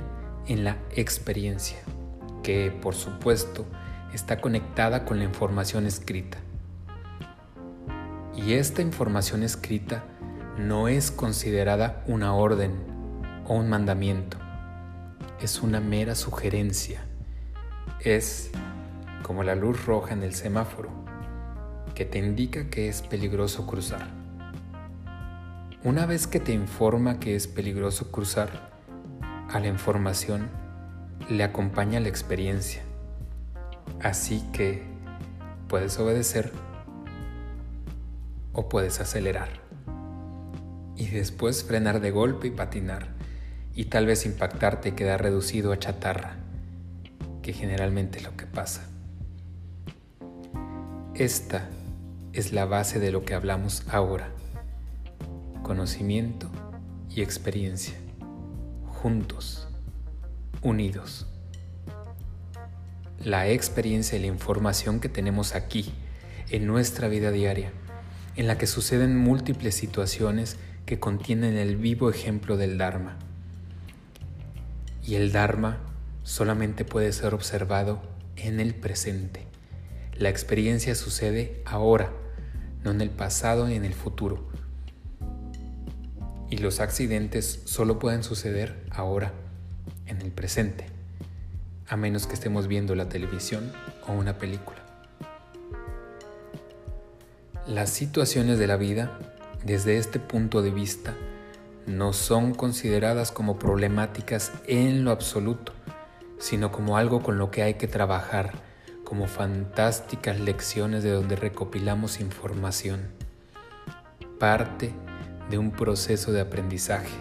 en 0.46 0.64
la 0.64 0.78
experiencia, 0.92 1.80
que 2.44 2.70
por 2.70 2.94
supuesto 2.94 3.66
está 4.14 4.40
conectada 4.40 5.06
con 5.06 5.18
la 5.18 5.24
información 5.24 5.88
escrita. 5.88 6.38
Y 8.36 8.54
esta 8.54 8.84
información 8.84 9.42
escrita 9.42 10.04
no 10.60 10.88
es 10.88 11.10
considerada 11.10 12.04
una 12.06 12.36
orden 12.36 12.76
o 13.48 13.56
un 13.56 13.70
mandamiento, 13.70 14.38
es 15.42 15.64
una 15.64 15.80
mera 15.80 16.14
sugerencia, 16.14 17.02
es 18.02 18.52
como 19.24 19.42
la 19.42 19.56
luz 19.56 19.84
roja 19.84 20.14
en 20.14 20.22
el 20.22 20.36
semáforo, 20.36 20.92
que 21.96 22.06
te 22.06 22.20
indica 22.20 22.70
que 22.70 22.88
es 22.88 23.02
peligroso 23.02 23.66
cruzar. 23.66 24.17
Una 25.84 26.08
vez 26.08 26.26
que 26.26 26.40
te 26.40 26.54
informa 26.54 27.20
que 27.20 27.36
es 27.36 27.48
peligroso 27.48 28.12
cruzar, 28.12 28.72
a 29.48 29.60
la 29.60 29.68
información 29.68 30.50
le 31.30 31.44
acompaña 31.44 32.00
la 32.00 32.10
experiencia. 32.10 32.82
Así 34.02 34.44
que 34.54 34.82
puedes 35.68 36.00
obedecer 36.00 36.52
o 38.54 38.68
puedes 38.70 39.00
acelerar. 39.00 39.50
Y 40.96 41.10
después 41.10 41.64
frenar 41.64 42.02
de 42.02 42.10
golpe 42.10 42.48
y 42.48 42.52
patinar. 42.52 43.10
Y 43.76 43.86
tal 43.86 44.08
vez 44.08 44.26
impactarte 44.26 44.90
y 44.90 44.94
quedar 44.94 45.22
reducido 45.22 45.72
a 45.72 45.78
chatarra, 45.78 46.38
que 47.44 47.54
generalmente 47.54 48.18
es 48.18 48.24
lo 48.24 48.36
que 48.36 48.48
pasa. 48.48 48.82
Esta 51.14 51.70
es 52.34 52.52
la 52.52 52.66
base 52.66 53.00
de 53.00 53.12
lo 53.12 53.24
que 53.24 53.36
hablamos 53.36 53.84
ahora 53.92 54.32
conocimiento 55.68 56.50
y 57.14 57.22
experiencia, 57.22 57.94
juntos, 58.88 59.68
unidos. 60.62 61.28
La 63.22 63.50
experiencia 63.50 64.18
y 64.18 64.22
la 64.22 64.28
información 64.28 65.02
que 65.02 65.10
tenemos 65.10 65.56
aquí, 65.56 65.94
en 66.50 66.66
nuestra 66.68 67.10
vida 67.10 67.32
diaria, 67.32 67.74
en 68.38 68.48
la 68.48 68.58
que 68.58 68.66
suceden 68.66 69.18
múltiples 69.18 69.76
situaciones 69.76 70.56
que 70.86 71.00
contienen 71.00 71.58
el 71.58 71.76
vivo 71.76 72.10
ejemplo 72.10 72.56
del 72.56 72.78
Dharma. 72.78 73.18
Y 75.06 75.16
el 75.16 75.34
Dharma 75.34 75.80
solamente 76.24 76.86
puede 76.86 77.12
ser 77.12 77.34
observado 77.34 78.02
en 78.38 78.62
el 78.62 78.74
presente. 78.74 79.48
La 80.18 80.30
experiencia 80.30 80.96
sucede 80.96 81.62
ahora, 81.66 82.14
no 82.86 82.92
en 82.92 83.02
el 83.02 83.10
pasado 83.10 83.68
ni 83.68 83.76
en 83.76 83.84
el 83.84 83.94
futuro 83.94 84.48
y 86.50 86.58
los 86.58 86.80
accidentes 86.80 87.62
solo 87.66 88.00
pueden 88.00 88.24
suceder 88.24 88.84
ahora, 88.92 89.34
en 90.06 90.22
el 90.22 90.32
presente, 90.32 90.86
a 91.88 91.98
menos 91.98 92.28
que 92.28 92.34
estemos 92.34 92.68
viendo 92.68 92.96
la 92.96 93.10
televisión 93.10 93.72
o 94.08 94.14
una 94.14 94.38
película. 94.38 94.80
Las 97.68 97.90
situaciones 97.90 98.60
de 98.60 98.68
la 98.68 98.78
vida 98.78 99.20
desde 99.68 99.98
este 99.98 100.20
punto 100.20 100.62
de 100.62 100.72
vista, 100.72 101.14
no 101.86 102.14
son 102.14 102.54
consideradas 102.54 103.32
como 103.32 103.60
problemáticas 103.60 104.52
en 104.66 105.04
lo 105.04 105.12
absoluto, 105.12 105.74
sino 106.38 106.72
como 106.72 106.98
algo 106.98 107.22
con 107.22 107.38
lo 107.38 107.52
que 107.52 107.64
hay 107.64 107.74
que 107.76 107.88
trabajar, 107.88 108.54
como 109.04 109.28
fantásticas 109.28 110.40
lecciones 110.40 111.04
de 111.04 111.12
donde 111.12 111.36
recopilamos 111.36 112.20
información, 112.20 113.08
parte 114.40 114.94
de 115.50 115.58
un 115.58 115.72
proceso 115.72 116.32
de 116.32 116.42
aprendizaje. 116.42 117.16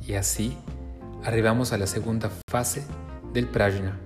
Y 0.00 0.14
así 0.14 0.56
arribamos 1.24 1.72
a 1.72 1.78
la 1.78 1.86
segunda 1.86 2.30
fase 2.50 2.84
del 3.32 3.48
prajna, 3.48 3.98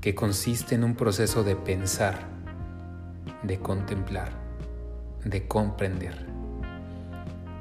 que 0.00 0.14
consiste 0.14 0.74
en 0.74 0.84
un 0.84 0.94
proceso 0.94 1.42
de 1.42 1.56
pensar, 1.56 2.28
de 3.42 3.58
contemplar, 3.58 4.30
de 5.24 5.46
comprender. 5.48 6.26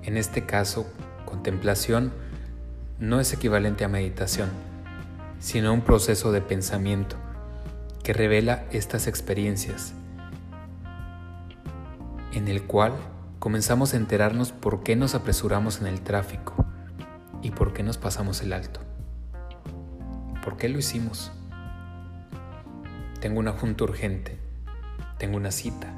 En 0.03 0.17
este 0.17 0.45
caso, 0.45 0.87
contemplación 1.25 2.13
no 2.99 3.19
es 3.19 3.33
equivalente 3.33 3.85
a 3.85 3.87
meditación, 3.89 4.49
sino 5.39 5.73
un 5.73 5.81
proceso 5.81 6.31
de 6.31 6.41
pensamiento 6.41 7.15
que 8.03 8.13
revela 8.13 8.65
estas 8.71 9.07
experiencias, 9.07 9.93
en 12.33 12.47
el 12.47 12.63
cual 12.63 12.93
comenzamos 13.47 13.93
a 13.93 13.97
enterarnos 13.97 14.51
por 14.51 14.83
qué 14.83 14.97
nos 14.97 15.15
apresuramos 15.15 15.79
en 15.79 15.87
el 15.87 16.01
tráfico 16.01 16.65
y 17.41 17.51
por 17.51 17.71
qué 17.71 17.81
nos 17.81 17.97
pasamos 17.97 18.41
el 18.41 18.51
alto. 18.51 18.81
¿Por 20.43 20.57
qué 20.57 20.67
lo 20.67 20.79
hicimos? 20.79 21.31
Tengo 23.21 23.39
una 23.39 23.53
junta 23.53 23.85
urgente, 23.85 24.37
tengo 25.17 25.37
una 25.37 25.51
cita, 25.51 25.93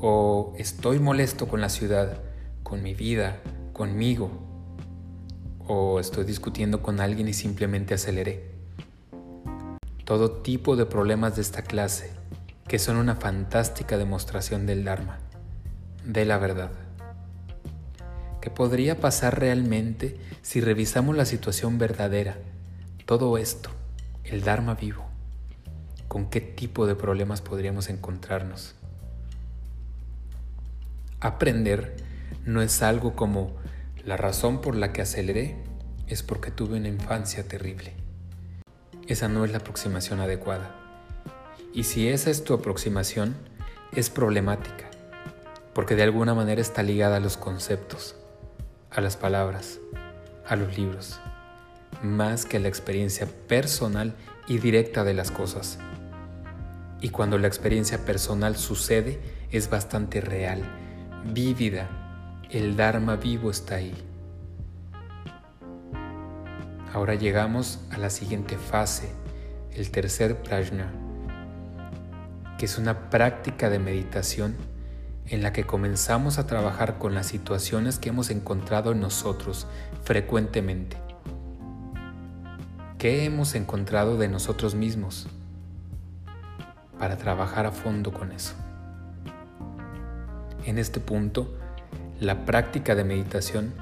o 0.00 0.52
estoy 0.58 0.98
molesto 0.98 1.48
con 1.48 1.62
la 1.62 1.70
ciudad, 1.70 2.18
con 2.62 2.82
mi 2.82 2.92
vida, 2.92 3.38
conmigo, 3.72 4.30
o 5.66 5.98
estoy 5.98 6.24
discutiendo 6.24 6.82
con 6.82 7.00
alguien 7.00 7.26
y 7.26 7.32
simplemente 7.32 7.94
aceleré. 7.94 8.50
Todo 10.04 10.42
tipo 10.42 10.76
de 10.76 10.84
problemas 10.84 11.36
de 11.36 11.40
esta 11.40 11.62
clase, 11.62 12.12
que 12.68 12.78
son 12.78 12.98
una 12.98 13.14
fantástica 13.14 13.96
demostración 13.96 14.66
del 14.66 14.84
Dharma, 14.84 15.20
de 16.04 16.24
la 16.24 16.38
verdad. 16.38 16.70
¿Qué 18.40 18.50
podría 18.50 18.98
pasar 18.98 19.38
realmente 19.38 20.18
si 20.42 20.60
revisamos 20.60 21.16
la 21.16 21.26
situación 21.26 21.78
verdadera? 21.78 22.38
Todo 23.04 23.36
esto, 23.38 23.70
el 24.24 24.42
Dharma 24.42 24.74
vivo. 24.74 25.04
¿Con 26.08 26.30
qué 26.30 26.40
tipo 26.40 26.86
de 26.86 26.94
problemas 26.94 27.42
podríamos 27.42 27.88
encontrarnos? 27.88 28.74
Aprender 31.20 31.96
no 32.46 32.62
es 32.62 32.82
algo 32.82 33.14
como 33.14 33.52
la 34.04 34.16
razón 34.16 34.60
por 34.60 34.74
la 34.74 34.92
que 34.92 35.02
aceleré 35.02 35.56
es 36.08 36.22
porque 36.22 36.50
tuve 36.50 36.78
una 36.78 36.88
infancia 36.88 37.46
terrible. 37.46 37.92
Esa 39.06 39.28
no 39.28 39.44
es 39.44 39.52
la 39.52 39.58
aproximación 39.58 40.20
adecuada. 40.20 40.74
Y 41.72 41.84
si 41.84 42.08
esa 42.08 42.30
es 42.30 42.42
tu 42.42 42.54
aproximación, 42.54 43.36
es 43.92 44.10
problemática, 44.10 44.89
porque 45.80 45.96
de 45.96 46.02
alguna 46.02 46.34
manera 46.34 46.60
está 46.60 46.82
ligada 46.82 47.16
a 47.16 47.20
los 47.20 47.38
conceptos 47.38 48.14
a 48.90 49.00
las 49.00 49.16
palabras, 49.16 49.78
a 50.46 50.54
los 50.54 50.76
libros, 50.76 51.18
más 52.02 52.44
que 52.44 52.58
a 52.58 52.60
la 52.60 52.68
experiencia 52.68 53.26
personal 53.48 54.14
y 54.46 54.58
directa 54.58 55.04
de 55.04 55.14
las 55.14 55.30
cosas. 55.30 55.78
Y 57.00 57.08
cuando 57.08 57.38
la 57.38 57.46
experiencia 57.46 58.04
personal 58.04 58.56
sucede, 58.56 59.20
es 59.52 59.70
bastante 59.70 60.20
real, 60.20 60.60
vívida. 61.24 61.88
El 62.50 62.76
Dharma 62.76 63.16
vivo 63.16 63.50
está 63.50 63.76
ahí. 63.76 63.94
Ahora 66.92 67.14
llegamos 67.14 67.78
a 67.90 67.96
la 67.96 68.10
siguiente 68.10 68.58
fase, 68.58 69.08
el 69.72 69.90
tercer 69.90 70.42
prajna, 70.42 70.92
que 72.58 72.66
es 72.66 72.76
una 72.76 73.08
práctica 73.08 73.70
de 73.70 73.78
meditación 73.78 74.68
en 75.30 75.42
la 75.42 75.52
que 75.52 75.64
comenzamos 75.64 76.38
a 76.38 76.46
trabajar 76.46 76.98
con 76.98 77.14
las 77.14 77.26
situaciones 77.26 78.00
que 78.00 78.08
hemos 78.08 78.30
encontrado 78.30 78.90
en 78.90 79.00
nosotros 79.00 79.68
frecuentemente. 80.02 80.96
¿Qué 82.98 83.24
hemos 83.24 83.54
encontrado 83.54 84.18
de 84.18 84.26
nosotros 84.26 84.74
mismos? 84.74 85.28
Para 86.98 87.16
trabajar 87.16 87.64
a 87.64 87.70
fondo 87.70 88.12
con 88.12 88.32
eso. 88.32 88.54
En 90.64 90.78
este 90.78 90.98
punto, 90.98 91.56
la 92.18 92.44
práctica 92.44 92.96
de 92.96 93.04
meditación 93.04 93.72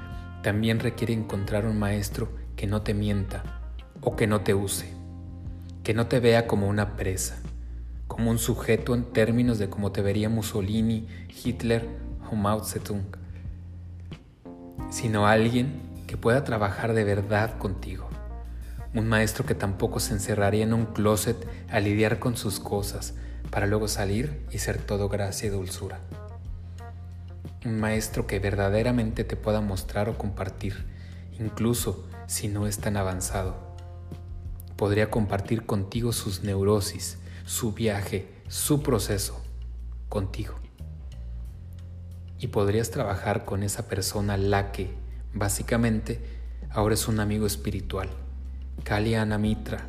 también 0.43 0.79
requiere 0.79 1.13
encontrar 1.13 1.65
un 1.65 1.79
maestro 1.79 2.29
que 2.55 2.67
no 2.67 2.83
te 2.83 2.93
mienta 2.93 3.43
o 4.01 4.15
que 4.15 4.27
no 4.27 4.41
te 4.41 4.53
use, 4.53 4.93
que 5.83 5.95
no 5.95 6.05
te 6.05 6.19
vea 6.19 6.45
como 6.45 6.69
una 6.69 6.95
presa 6.95 7.38
como 8.19 8.31
un 8.31 8.37
sujeto 8.37 8.95
en 8.95 9.05
términos 9.05 9.59
de 9.59 9.69
cómo 9.69 9.93
te 9.93 10.01
vería 10.01 10.27
Mussolini, 10.27 11.07
Hitler 11.41 11.87
o 12.29 12.35
Mao 12.35 12.65
Zedong, 12.65 13.05
sino 14.89 15.25
alguien 15.25 15.81
que 16.05 16.17
pueda 16.17 16.43
trabajar 16.43 16.93
de 16.93 17.05
verdad 17.05 17.57
contigo. 17.57 18.09
Un 18.93 19.07
maestro 19.07 19.45
que 19.45 19.55
tampoco 19.55 20.01
se 20.01 20.11
encerraría 20.11 20.65
en 20.65 20.73
un 20.73 20.87
closet 20.87 21.37
a 21.71 21.79
lidiar 21.79 22.19
con 22.19 22.35
sus 22.35 22.59
cosas 22.59 23.13
para 23.51 23.67
luego 23.67 23.87
salir 23.87 24.45
y 24.51 24.57
ser 24.57 24.79
todo 24.79 25.07
gracia 25.07 25.47
y 25.47 25.51
dulzura. 25.51 26.01
Un 27.63 27.79
maestro 27.79 28.27
que 28.27 28.39
verdaderamente 28.39 29.23
te 29.23 29.37
pueda 29.37 29.61
mostrar 29.61 30.09
o 30.09 30.17
compartir, 30.17 30.85
incluso 31.39 32.05
si 32.27 32.49
no 32.49 32.67
es 32.67 32.79
tan 32.79 32.97
avanzado. 32.97 33.55
Podría 34.75 35.09
compartir 35.09 35.65
contigo 35.65 36.11
sus 36.11 36.43
neurosis, 36.43 37.17
su 37.49 37.73
viaje, 37.73 38.27
su 38.47 38.83
proceso 38.83 39.43
contigo. 40.07 40.53
Y 42.37 42.49
podrías 42.49 42.91
trabajar 42.91 43.43
con 43.43 43.63
esa 43.63 43.87
persona 43.87 44.37
la 44.37 44.71
que, 44.71 44.91
básicamente, 45.33 46.21
ahora 46.69 46.93
es 46.93 47.07
un 47.07 47.19
amigo 47.19 47.47
espiritual, 47.47 48.07
Kalyana 48.83 49.39
Mitra, 49.39 49.87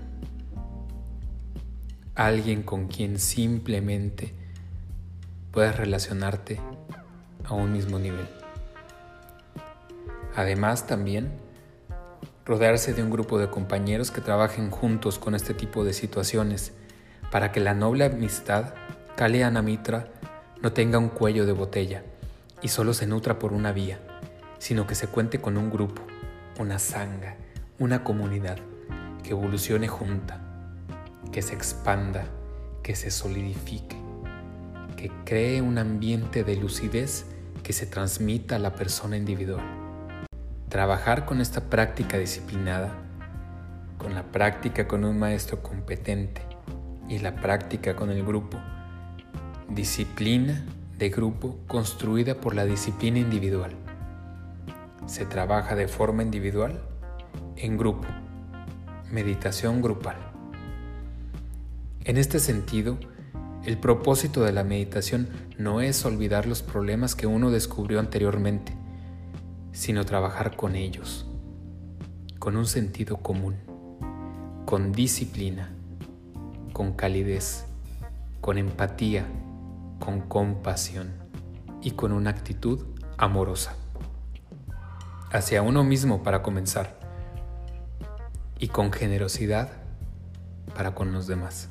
alguien 2.15 2.63
con 2.63 2.89
quien 2.89 3.19
simplemente 3.19 4.33
puedes 5.53 5.77
relacionarte 5.77 6.59
a 7.45 7.53
un 7.53 7.73
mismo 7.75 7.99
nivel. 7.99 8.27
Además, 10.35 10.87
también 10.87 11.31
rodearse 12.47 12.95
de 12.95 13.03
un 13.03 13.11
grupo 13.11 13.39
de 13.39 13.51
compañeros 13.51 14.11
que 14.11 14.23
trabajen 14.23 14.71
juntos 14.71 15.19
con 15.19 15.35
este 15.35 15.53
tipo 15.53 15.85
de 15.85 15.93
situaciones 15.93 16.73
para 17.31 17.53
que 17.53 17.61
la 17.61 17.75
noble 17.75 18.05
amistad, 18.05 18.75
Kalyana 19.17 19.63
Mitra, 19.63 20.09
no 20.63 20.73
tenga 20.73 20.99
un 20.99 21.09
cuello 21.09 21.47
de 21.47 21.53
botella 21.53 22.03
y 22.61 22.69
solo 22.69 22.93
se 22.93 23.07
nutra 23.07 23.39
por 23.39 23.53
una 23.53 23.73
vía, 23.73 24.01
sino 24.59 24.87
que 24.87 24.95
se 24.95 25.07
cuente 25.07 25.41
con 25.41 25.57
un 25.57 25.71
grupo, 25.71 26.03
una 26.59 26.79
sanga, 26.79 27.37
una 27.79 28.05
comunidad 28.05 28.59
que 29.23 29.31
evolucione 29.31 29.89
junta, 29.89 30.41
que 31.33 31.41
se 31.41 31.55
expanda, 31.55 32.25
que 32.83 32.97
se 32.97 33.11
solidifique, 33.11 33.97
que 34.97 35.11
cree 35.25 35.63
un 35.63 35.79
ambiente 35.79 36.45
de 36.45 36.57
lucidez 36.57 37.27
que 37.63 37.73
se 37.73 37.87
transmita 37.87 38.57
a 38.57 38.59
la 38.59 38.75
persona 38.75 39.17
individual. 39.17 39.65
Trabajar 40.69 41.27
con 41.27 41.41
esta 41.41 41.63
práctica 41.71 42.19
disciplinada, 42.19 42.93
con 43.99 44.15
la 44.15 44.25
práctica 44.25 44.89
con 44.89 45.05
un 45.05 45.19
maestro 45.19 45.63
competente, 45.63 46.50
y 47.11 47.19
la 47.19 47.35
práctica 47.35 47.97
con 47.97 48.09
el 48.11 48.25
grupo. 48.25 48.57
Disciplina 49.69 50.65
de 50.97 51.11
grupo 51.11 51.59
construida 51.67 52.37
por 52.37 52.55
la 52.55 52.65
disciplina 52.65 53.19
individual. 53.19 53.73
Se 55.07 55.27
trabaja 55.27 55.75
de 55.75 55.89
forma 55.89 56.23
individual, 56.23 56.81
en 57.57 57.77
grupo. 57.77 58.07
Meditación 59.11 59.83
grupal. 59.83 60.17
En 62.05 62.17
este 62.17 62.39
sentido, 62.39 62.97
el 63.65 63.77
propósito 63.77 64.45
de 64.45 64.53
la 64.53 64.63
meditación 64.63 65.29
no 65.59 65.81
es 65.81 66.05
olvidar 66.05 66.47
los 66.47 66.63
problemas 66.63 67.17
que 67.17 67.27
uno 67.27 67.51
descubrió 67.51 67.99
anteriormente, 67.99 68.73
sino 69.73 70.07
trabajar 70.07 70.57
con 70.57 70.77
ellos, 70.77 71.27
con 72.39 72.57
un 72.57 72.67
sentido 72.67 73.17
común, 73.17 73.57
con 74.65 74.93
disciplina 74.93 75.75
con 76.73 76.93
calidez, 76.93 77.65
con 78.41 78.59
empatía, 78.59 79.27
con 79.99 80.21
compasión 80.21 81.13
y 81.83 81.93
con 81.93 82.13
una 82.13 82.31
actitud 82.31 82.85
amorosa. 83.17 83.75
Hacia 85.31 85.63
uno 85.63 85.85
mismo 85.85 86.23
para 86.23 86.43
comenzar 86.43 86.99
y 88.59 88.69
con 88.69 88.93
generosidad 88.93 89.71
para 90.75 90.95
con 90.95 91.13
los 91.13 91.27
demás. 91.27 91.69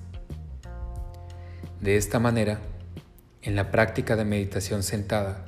De 1.82 1.98
esta 1.98 2.20
manera, 2.20 2.60
en 3.42 3.56
la 3.56 3.72
práctica 3.72 4.16
de 4.16 4.26
meditación 4.26 4.84
sentada, 4.84 5.46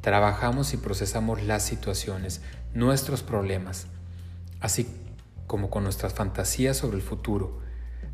trabajamos 0.00 0.72
y 0.72 0.78
procesamos 0.78 1.42
las 1.42 1.62
situaciones, 1.62 2.40
nuestros 2.74 3.22
problemas, 3.22 3.86
así 4.60 4.88
como 5.46 5.70
con 5.70 5.84
nuestras 5.84 6.14
fantasías 6.14 6.76
sobre 6.76 6.96
el 6.96 7.02
futuro, 7.02 7.60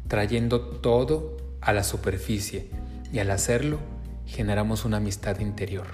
trayendo 0.08 0.60
todo 0.60 1.36
a 1.60 1.72
la 1.72 1.82
superficie 1.82 2.68
y 3.12 3.18
al 3.18 3.30
hacerlo 3.30 3.78
generamos 4.26 4.84
una 4.84 4.98
amistad 4.98 5.40
interior. 5.40 5.86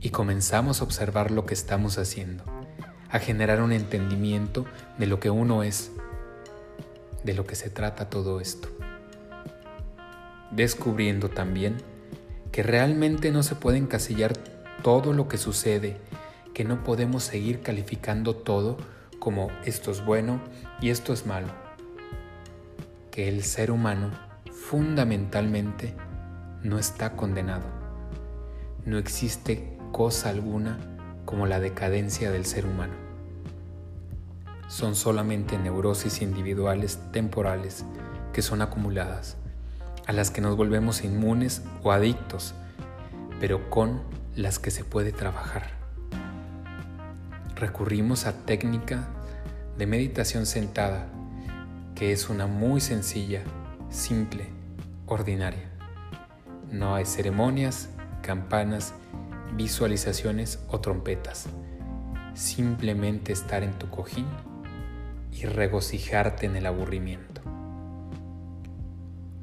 Y 0.00 0.10
comenzamos 0.10 0.80
a 0.80 0.84
observar 0.84 1.30
lo 1.30 1.44
que 1.44 1.54
estamos 1.54 1.98
haciendo, 1.98 2.44
a 3.10 3.18
generar 3.18 3.62
un 3.62 3.72
entendimiento 3.72 4.64
de 4.98 5.06
lo 5.06 5.18
que 5.18 5.30
uno 5.30 5.62
es, 5.62 5.90
de 7.24 7.34
lo 7.34 7.46
que 7.46 7.56
se 7.56 7.70
trata 7.70 8.08
todo 8.08 8.40
esto. 8.40 8.68
Descubriendo 10.52 11.28
también 11.28 11.76
que 12.52 12.62
realmente 12.62 13.30
no 13.32 13.42
se 13.42 13.54
puede 13.54 13.78
encasillar 13.78 14.34
todo 14.82 15.12
lo 15.12 15.28
que 15.28 15.36
sucede, 15.36 15.96
que 16.54 16.64
no 16.64 16.84
podemos 16.84 17.24
seguir 17.24 17.60
calificando 17.60 18.36
todo 18.36 18.78
como 19.18 19.48
esto 19.64 19.90
es 19.90 20.04
bueno 20.04 20.40
y 20.80 20.90
esto 20.90 21.12
es 21.12 21.26
malo. 21.26 21.67
Que 23.18 23.26
el 23.26 23.42
ser 23.42 23.72
humano 23.72 24.12
fundamentalmente 24.52 25.92
no 26.62 26.78
está 26.78 27.16
condenado. 27.16 27.64
No 28.84 28.96
existe 28.96 29.76
cosa 29.90 30.28
alguna 30.28 30.78
como 31.24 31.48
la 31.48 31.58
decadencia 31.58 32.30
del 32.30 32.44
ser 32.44 32.64
humano. 32.64 32.94
Son 34.68 34.94
solamente 34.94 35.58
neurosis 35.58 36.22
individuales 36.22 37.00
temporales 37.10 37.84
que 38.32 38.40
son 38.40 38.62
acumuladas, 38.62 39.36
a 40.06 40.12
las 40.12 40.30
que 40.30 40.40
nos 40.40 40.56
volvemos 40.56 41.02
inmunes 41.02 41.62
o 41.82 41.90
adictos, 41.90 42.54
pero 43.40 43.68
con 43.68 44.00
las 44.36 44.60
que 44.60 44.70
se 44.70 44.84
puede 44.84 45.10
trabajar. 45.10 45.72
Recurrimos 47.56 48.26
a 48.26 48.44
técnica 48.44 49.08
de 49.76 49.88
meditación 49.88 50.46
sentada, 50.46 51.08
que 51.98 52.12
es 52.12 52.30
una 52.30 52.46
muy 52.46 52.80
sencilla, 52.80 53.42
simple, 53.90 54.46
ordinaria. 55.06 55.68
No 56.70 56.94
hay 56.94 57.04
ceremonias, 57.04 57.88
campanas, 58.22 58.94
visualizaciones 59.56 60.60
o 60.68 60.78
trompetas. 60.80 61.46
Simplemente 62.34 63.32
estar 63.32 63.64
en 63.64 63.72
tu 63.80 63.90
cojín 63.90 64.26
y 65.32 65.46
regocijarte 65.46 66.46
en 66.46 66.54
el 66.54 66.66
aburrimiento. 66.66 67.40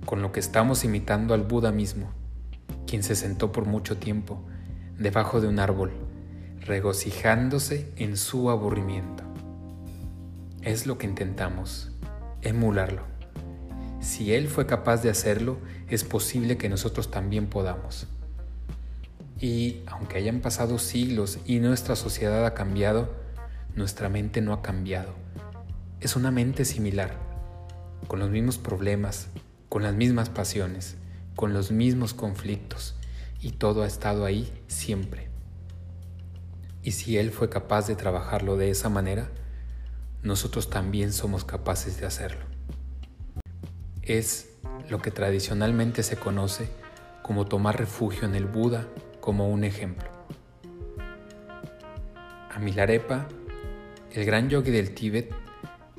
Con 0.06 0.22
lo 0.22 0.32
que 0.32 0.40
estamos 0.40 0.86
imitando 0.86 1.34
al 1.34 1.42
Buda 1.42 1.74
mismo, 1.74 2.14
quien 2.88 3.04
se 3.04 3.18
sentó 3.18 3.52
por 3.52 3.66
mucho 3.66 3.98
tiempo 3.98 4.42
debajo 4.98 5.42
de 5.42 5.50
un 5.50 5.60
árbol, 5.60 5.92
regocijándose 6.62 7.92
en 7.98 8.16
su 8.16 8.50
aburrimiento. 8.50 9.26
Es 10.62 10.88
lo 10.88 10.98
que 10.98 11.06
intentamos, 11.06 11.95
emularlo. 12.46 13.04
Si 14.00 14.34
Él 14.34 14.48
fue 14.48 14.66
capaz 14.66 15.02
de 15.02 15.10
hacerlo, 15.10 15.58
es 15.90 16.04
posible 16.04 16.58
que 16.58 16.70
nosotros 16.70 17.12
también 17.12 17.48
podamos. 17.48 18.08
Y 19.40 19.82
aunque 19.88 20.18
hayan 20.18 20.40
pasado 20.40 20.80
siglos 20.80 21.40
y 21.46 21.60
nuestra 21.60 21.96
sociedad 21.96 22.46
ha 22.46 22.54
cambiado, 22.54 23.14
nuestra 23.76 24.08
mente 24.08 24.42
no 24.42 24.54
ha 24.54 24.62
cambiado. 24.62 25.14
Es 26.00 26.16
una 26.16 26.32
mente 26.32 26.66
similar, 26.66 27.18
con 28.08 28.20
los 28.20 28.30
mismos 28.30 28.58
problemas, 28.58 29.28
con 29.70 29.84
las 29.84 29.96
mismas 29.96 30.30
pasiones, 30.30 30.96
con 31.36 31.54
los 31.54 31.72
mismos 31.72 32.14
conflictos, 32.14 32.96
y 33.42 33.52
todo 33.52 33.84
ha 33.84 33.88
estado 33.88 34.26
ahí 34.26 34.52
siempre. 34.68 35.30
Y 36.82 36.92
si 36.92 37.18
Él 37.18 37.32
fue 37.32 37.50
capaz 37.50 37.88
de 37.88 37.96
trabajarlo 37.96 38.56
de 38.56 38.70
esa 38.70 38.90
manera, 38.90 39.30
nosotros 40.26 40.72
también 40.72 41.14
somos 41.14 41.46
capaces 41.46 42.00
de 42.00 42.08
hacerlo. 42.08 42.44
Es 44.02 44.50
lo 44.90 45.00
que 45.00 45.12
tradicionalmente 45.12 46.02
se 46.02 46.18
conoce 46.18 46.68
como 47.22 47.46
tomar 47.46 47.78
refugio 47.78 48.28
en 48.28 48.34
el 48.34 48.46
Buda 48.46 48.88
como 49.22 49.50
un 49.50 49.64
ejemplo. 49.64 50.10
A 52.52 52.60
Milarepa, 52.60 53.28
el 54.14 54.26
gran 54.26 54.50
yogi 54.50 54.72
del 54.72 54.96
Tíbet, 54.96 55.32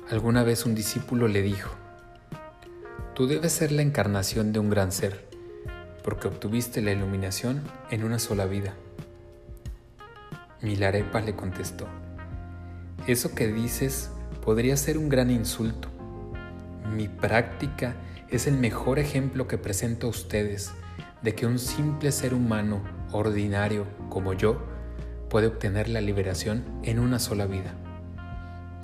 alguna 0.09 0.43
vez 0.43 0.65
un 0.65 0.75
discípulo 0.75 1.29
le 1.29 1.41
dijo, 1.41 1.69
Tú 3.15 3.27
debes 3.27 3.53
ser 3.53 3.71
la 3.71 3.81
encarnación 3.81 4.51
de 4.51 4.59
un 4.59 4.69
gran 4.69 4.91
ser, 4.91 5.25
porque 6.03 6.27
obtuviste 6.27 6.81
la 6.81 6.91
iluminación 6.91 7.63
en 7.91 8.03
una 8.03 8.19
sola 8.19 8.45
vida. 8.45 8.73
Milarepa 10.61 11.21
le 11.21 11.33
contestó, 11.33 11.87
Eso 13.07 13.33
que 13.33 13.47
dices 13.47 14.11
podría 14.47 14.77
ser 14.77 14.97
un 14.97 15.09
gran 15.09 15.29
insulto. 15.29 15.89
Mi 16.95 17.09
práctica 17.09 17.97
es 18.29 18.47
el 18.47 18.55
mejor 18.55 18.97
ejemplo 18.97 19.45
que 19.45 19.57
presento 19.57 20.07
a 20.07 20.09
ustedes 20.09 20.71
de 21.21 21.35
que 21.35 21.45
un 21.45 21.59
simple 21.59 22.13
ser 22.13 22.33
humano 22.33 22.81
ordinario 23.11 23.85
como 24.07 24.31
yo 24.31 24.65
puede 25.29 25.47
obtener 25.47 25.89
la 25.89 25.99
liberación 25.99 26.63
en 26.83 26.99
una 26.99 27.19
sola 27.19 27.45
vida. 27.45 27.75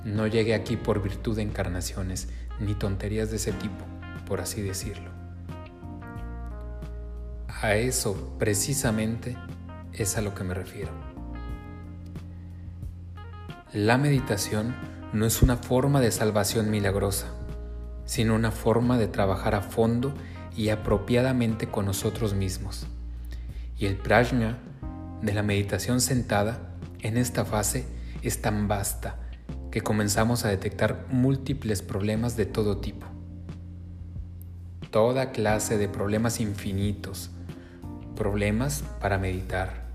No 0.04 0.26
llegué 0.26 0.54
aquí 0.54 0.76
por 0.76 1.02
virtud 1.02 1.36
de 1.36 1.44
encarnaciones 1.44 2.28
ni 2.60 2.74
tonterías 2.74 3.30
de 3.30 3.36
ese 3.36 3.52
tipo, 3.52 3.86
por 4.26 4.42
así 4.42 4.60
decirlo. 4.60 5.12
A 7.62 7.74
eso 7.76 8.36
precisamente 8.38 9.34
es 9.94 10.18
a 10.18 10.20
lo 10.20 10.34
que 10.34 10.44
me 10.44 10.52
refiero. 10.52 10.90
La 13.72 13.96
meditación 13.96 14.74
no 15.14 15.24
es 15.24 15.40
una 15.40 15.56
forma 15.56 16.02
de 16.02 16.10
salvación 16.10 16.70
milagrosa 16.70 17.28
sino 18.04 18.34
una 18.34 18.50
forma 18.50 18.98
de 18.98 19.08
trabajar 19.08 19.54
a 19.54 19.62
fondo 19.62 20.14
y 20.56 20.68
apropiadamente 20.68 21.68
con 21.68 21.86
nosotros 21.86 22.34
mismos. 22.34 22.86
Y 23.76 23.86
el 23.86 23.96
prajna 23.96 24.58
de 25.22 25.34
la 25.34 25.42
meditación 25.42 26.00
sentada 26.00 26.74
en 27.00 27.16
esta 27.16 27.44
fase 27.44 27.86
es 28.22 28.40
tan 28.40 28.68
vasta 28.68 29.18
que 29.70 29.80
comenzamos 29.80 30.44
a 30.44 30.48
detectar 30.48 31.06
múltiples 31.10 31.82
problemas 31.82 32.36
de 32.36 32.46
todo 32.46 32.78
tipo. 32.78 33.06
Toda 34.90 35.32
clase 35.32 35.76
de 35.76 35.88
problemas 35.88 36.38
infinitos, 36.38 37.30
problemas 38.14 38.84
para 39.00 39.18
meditar, 39.18 39.88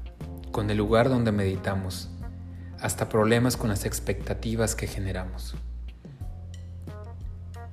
con 0.51 0.69
el 0.69 0.77
lugar 0.77 1.08
donde 1.08 1.32
meditamos, 1.32 2.10
hasta 2.82 3.10
problemas 3.10 3.58
con 3.58 3.70
las 3.70 3.86
expectativas 3.86 4.76
que 4.76 4.88
generamos. 4.88 5.56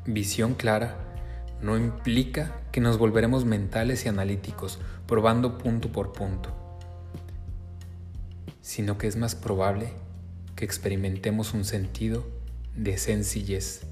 Visión 0.05 0.55
clara 0.55 0.97
no 1.63 1.77
implica 1.77 2.61
que 2.73 2.81
nos 2.81 2.99
volveremos 2.99 3.45
mentales 3.45 4.05
y 4.05 4.09
analíticos, 4.09 4.79
probando 5.07 5.59
punto 5.59 5.91
por 5.91 6.13
punto, 6.13 6.55
sino 8.61 8.99
que 8.99 9.07
es 9.07 9.17
más 9.17 9.35
probable 9.35 9.93
que 10.55 10.65
experimentemos 10.65 11.55
un 11.55 11.65
sentido 11.65 12.27
de 12.75 12.99
sencillez, 12.99 13.83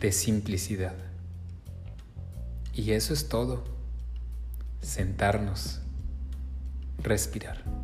de 0.00 0.12
simplicidad. 0.12 0.94
Y 2.72 2.92
eso 2.92 3.14
es 3.14 3.28
todo. 3.28 3.64
Sentarnos, 4.80 5.80
respirar. 7.02 7.83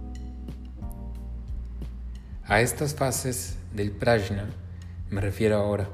A 2.50 2.60
estas 2.60 2.96
fases 2.96 3.54
del 3.72 3.92
prajna 3.92 4.44
me 5.08 5.20
refiero 5.20 5.56
ahora 5.56 5.88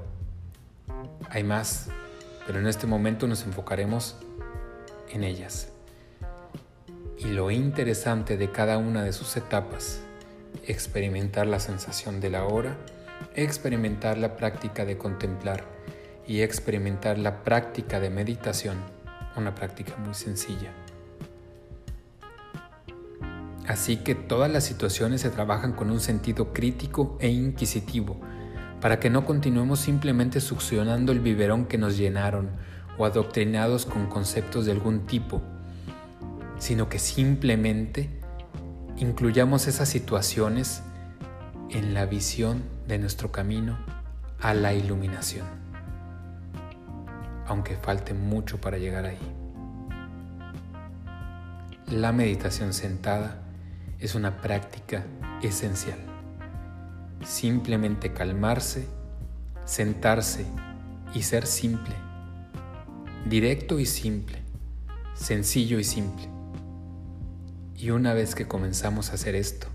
hay 1.28 1.44
más, 1.44 1.88
pero 2.46 2.58
en 2.58 2.66
este 2.66 2.86
momento 2.86 3.26
nos 3.26 3.44
enfocaremos 3.44 4.16
en 5.12 5.22
ellas. 5.22 5.68
Y 7.18 7.26
lo 7.26 7.50
interesante 7.50 8.38
de 8.38 8.50
cada 8.52 8.78
una 8.78 9.04
de 9.04 9.12
sus 9.12 9.36
etapas, 9.36 10.00
experimentar 10.66 11.46
la 11.46 11.60
sensación 11.60 12.22
de 12.22 12.30
la 12.30 12.44
hora, 12.44 12.74
experimentar 13.34 14.16
la 14.16 14.38
práctica 14.38 14.86
de 14.86 14.96
contemplar 14.96 15.62
y 16.26 16.40
experimentar 16.40 17.18
la 17.18 17.44
práctica 17.44 18.00
de 18.00 18.08
meditación, 18.08 18.78
una 19.36 19.54
práctica 19.54 19.94
muy 19.98 20.14
sencilla. 20.14 20.72
Así 23.66 23.96
que 23.96 24.14
todas 24.14 24.50
las 24.50 24.64
situaciones 24.64 25.20
se 25.20 25.30
trabajan 25.30 25.72
con 25.72 25.90
un 25.90 26.00
sentido 26.00 26.52
crítico 26.52 27.18
e 27.20 27.28
inquisitivo, 27.28 28.20
para 28.80 29.00
que 29.00 29.10
no 29.10 29.24
continuemos 29.24 29.80
simplemente 29.80 30.40
succionando 30.40 31.10
el 31.10 31.20
biberón 31.20 31.66
que 31.66 31.78
nos 31.78 31.96
llenaron 31.96 32.50
o 32.98 33.04
adoctrinados 33.04 33.84
con 33.84 34.06
conceptos 34.06 34.66
de 34.66 34.72
algún 34.72 35.06
tipo, 35.06 35.42
sino 36.58 36.88
que 36.88 36.98
simplemente 36.98 38.08
incluyamos 38.96 39.66
esas 39.66 39.88
situaciones 39.88 40.82
en 41.70 41.92
la 41.92 42.06
visión 42.06 42.62
de 42.86 42.98
nuestro 42.98 43.32
camino 43.32 43.78
a 44.40 44.54
la 44.54 44.74
iluminación, 44.74 45.46
aunque 47.46 47.76
falte 47.76 48.14
mucho 48.14 48.60
para 48.60 48.78
llegar 48.78 49.06
ahí. 49.06 49.18
La 51.88 52.12
meditación 52.12 52.72
sentada 52.72 53.45
es 53.98 54.14
una 54.14 54.40
práctica 54.42 55.04
esencial. 55.42 55.98
Simplemente 57.24 58.12
calmarse, 58.12 58.86
sentarse 59.64 60.44
y 61.14 61.22
ser 61.22 61.46
simple. 61.46 61.94
Directo 63.28 63.78
y 63.78 63.86
simple. 63.86 64.42
Sencillo 65.14 65.78
y 65.78 65.84
simple. 65.84 66.28
Y 67.74 67.90
una 67.90 68.12
vez 68.12 68.34
que 68.34 68.46
comenzamos 68.46 69.10
a 69.10 69.14
hacer 69.14 69.34
esto, 69.34 69.68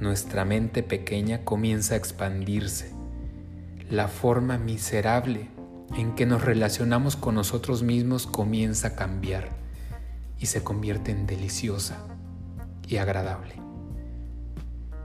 nuestra 0.00 0.44
mente 0.44 0.82
pequeña 0.82 1.44
comienza 1.44 1.94
a 1.94 1.98
expandirse. 1.98 2.92
La 3.90 4.08
forma 4.08 4.58
miserable 4.58 5.48
en 5.96 6.14
que 6.14 6.26
nos 6.26 6.42
relacionamos 6.42 7.16
con 7.16 7.34
nosotros 7.34 7.82
mismos 7.82 8.26
comienza 8.26 8.88
a 8.88 8.96
cambiar 8.96 9.50
y 10.38 10.46
se 10.46 10.62
convierte 10.62 11.10
en 11.10 11.26
deliciosa 11.26 12.11
y 12.88 12.96
agradable. 12.96 13.54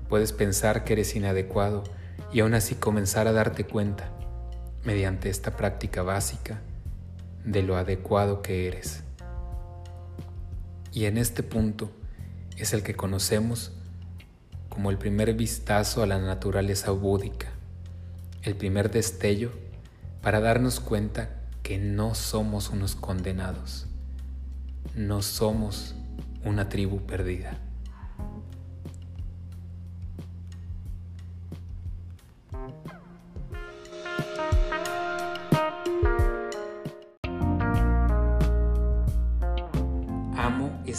Puedes 0.10 0.34
pensar 0.34 0.84
que 0.84 0.94
eres 0.94 1.16
inadecuado 1.16 1.84
y 2.32 2.42
aún 2.42 2.54
así 2.54 2.76
comenzar 2.76 3.28
a 3.28 3.34
darte 3.34 3.66
cuenta, 3.66 4.10
mediante 4.84 5.30
esta 5.30 5.56
práctica 5.56 6.02
básica, 6.02 6.62
de 7.44 7.64
lo 7.64 7.78
adecuado 7.78 8.42
que 8.42 8.68
eres. 8.68 9.04
Y 10.92 11.06
en 11.06 11.18
este 11.18 11.44
punto 11.44 11.92
es 12.58 12.74
el 12.74 12.84
que 12.84 12.96
conocemos 12.96 13.72
como 14.70 14.90
el 14.92 14.98
primer 14.98 15.34
vistazo 15.34 16.04
a 16.04 16.08
la 16.08 16.20
naturaleza 16.20 16.92
búdica, 16.92 17.48
el 18.44 18.56
primer 18.56 18.92
destello 18.92 19.52
para 20.22 20.40
darnos 20.40 20.80
cuenta 20.80 21.30
que 21.64 21.78
no 21.78 22.16
somos 22.16 22.70
unos 22.70 22.96
condenados, 22.96 23.88
no 24.96 25.22
somos 25.22 25.96
una 26.44 26.70
tribu 26.70 27.06
perdida. 27.06 27.60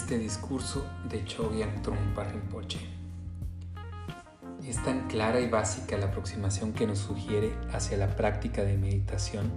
Este 0.09 0.21
discurso 0.21 0.87
de 1.11 1.23
Chogyam 1.27 1.83
Trungpa 1.83 2.25
Rinpoche. 2.25 2.79
Es 4.67 4.83
tan 4.83 5.07
clara 5.07 5.39
y 5.39 5.51
básica 5.51 5.99
la 5.99 6.07
aproximación 6.07 6.73
que 6.73 6.87
nos 6.87 6.97
sugiere 6.97 7.53
hacia 7.75 7.99
la 7.99 8.17
práctica 8.17 8.65
de 8.65 8.79
meditación 8.79 9.51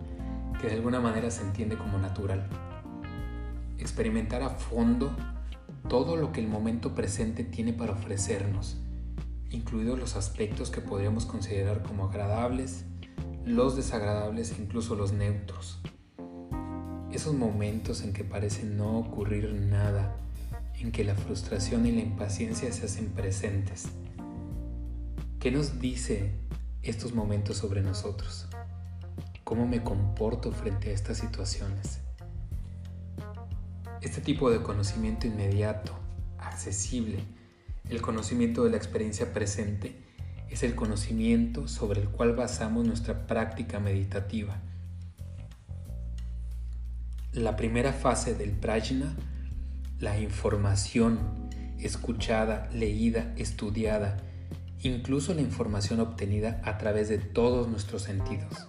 que 0.60 0.68
de 0.68 0.74
alguna 0.74 1.00
manera 1.00 1.32
se 1.32 1.44
entiende 1.44 1.78
como 1.78 1.98
natural. 2.00 2.50
Experimentar 3.78 4.44
a 4.44 4.50
fondo 4.50 5.16
todo 5.88 6.18
lo 6.18 6.34
que 6.34 6.42
el 6.42 6.50
momento 6.50 6.96
presente 6.96 7.46
tiene 7.46 7.72
para 7.72 7.94
ofrecernos, 7.94 8.76
incluidos 9.52 9.98
los 9.98 10.18
aspectos 10.18 10.70
que 10.70 10.82
podríamos 10.82 11.26
considerar 11.26 11.82
como 11.82 12.10
agradables, 12.10 12.84
los 13.46 13.78
desagradables 13.78 14.52
e 14.52 14.62
incluso 14.62 14.96
los 14.96 15.14
neutros. 15.14 15.82
Esos 17.10 17.36
momentos 17.36 18.02
en 18.02 18.12
que 18.12 18.26
parece 18.26 18.66
no 18.66 19.00
ocurrir 19.00 19.54
nada, 19.54 20.18
en 20.82 20.92
que 20.92 21.04
la 21.04 21.16
frustración 21.16 21.86
y 21.86 21.92
la 21.92 22.02
impaciencia 22.02 22.72
se 22.72 22.86
hacen 22.86 23.10
presentes. 23.10 23.86
¿Qué 25.40 25.52
nos 25.52 25.80
dice 25.80 26.32
estos 26.82 27.14
momentos 27.14 27.58
sobre 27.58 27.82
nosotros? 27.82 28.48
¿Cómo 29.44 29.68
me 29.68 29.84
comporto 29.84 30.52
frente 30.52 30.90
a 30.90 30.94
estas 30.94 31.18
situaciones? 31.18 32.00
Este 34.02 34.22
tipo 34.22 34.50
de 34.50 34.64
conocimiento 34.64 35.28
inmediato, 35.28 35.94
accesible, 36.40 37.24
el 37.90 38.02
conocimiento 38.02 38.64
de 38.64 38.72
la 38.72 38.78
experiencia 38.78 39.34
presente, 39.34 40.02
es 40.50 40.64
el 40.64 40.76
conocimiento 40.76 41.68
sobre 41.68 42.02
el 42.02 42.10
cual 42.10 42.36
basamos 42.36 42.86
nuestra 42.86 43.28
práctica 43.28 43.80
meditativa. 43.80 44.60
La 47.34 47.56
primera 47.56 47.94
fase 47.94 48.36
del 48.36 48.52
prajna, 48.52 49.16
la 50.02 50.20
información 50.20 51.20
escuchada, 51.80 52.68
leída, 52.74 53.34
estudiada, 53.38 54.18
incluso 54.82 55.36
la 55.36 55.42
información 55.42 56.00
obtenida 56.00 56.60
a 56.66 56.80
través 56.80 57.08
de 57.08 57.20
todos 57.20 57.68
nuestros 57.68 58.02
sentidos. 58.02 58.68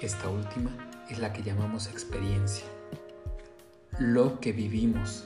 Esta 0.00 0.28
última 0.28 0.72
es 1.08 1.20
la 1.20 1.32
que 1.32 1.44
llamamos 1.44 1.86
experiencia. 1.86 2.64
Lo 4.00 4.40
que 4.40 4.52
vivimos. 4.52 5.24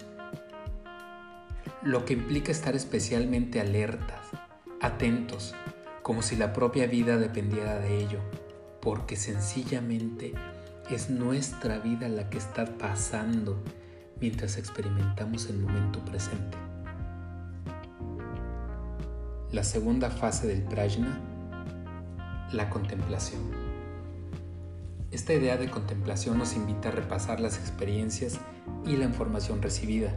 Lo 1.82 2.04
que 2.04 2.12
implica 2.12 2.52
estar 2.52 2.76
especialmente 2.76 3.58
alertas, 3.58 4.20
atentos, 4.82 5.54
como 6.02 6.20
si 6.20 6.36
la 6.36 6.52
propia 6.52 6.86
vida 6.86 7.16
dependiera 7.16 7.78
de 7.78 8.04
ello, 8.04 8.20
porque 8.82 9.16
sencillamente 9.16 10.34
es 10.90 11.08
nuestra 11.08 11.78
vida 11.78 12.06
la 12.08 12.28
que 12.28 12.36
está 12.36 12.66
pasando 12.76 13.62
mientras 14.20 14.56
experimentamos 14.56 15.48
el 15.50 15.58
momento 15.58 16.04
presente. 16.04 16.56
La 19.52 19.62
segunda 19.62 20.10
fase 20.10 20.46
del 20.46 20.62
prajna, 20.62 21.20
la 22.52 22.68
contemplación. 22.70 23.42
Esta 25.10 25.32
idea 25.32 25.56
de 25.56 25.70
contemplación 25.70 26.38
nos 26.38 26.54
invita 26.54 26.88
a 26.88 26.92
repasar 26.92 27.40
las 27.40 27.58
experiencias 27.58 28.40
y 28.84 28.96
la 28.96 29.04
información 29.04 29.62
recibida, 29.62 30.14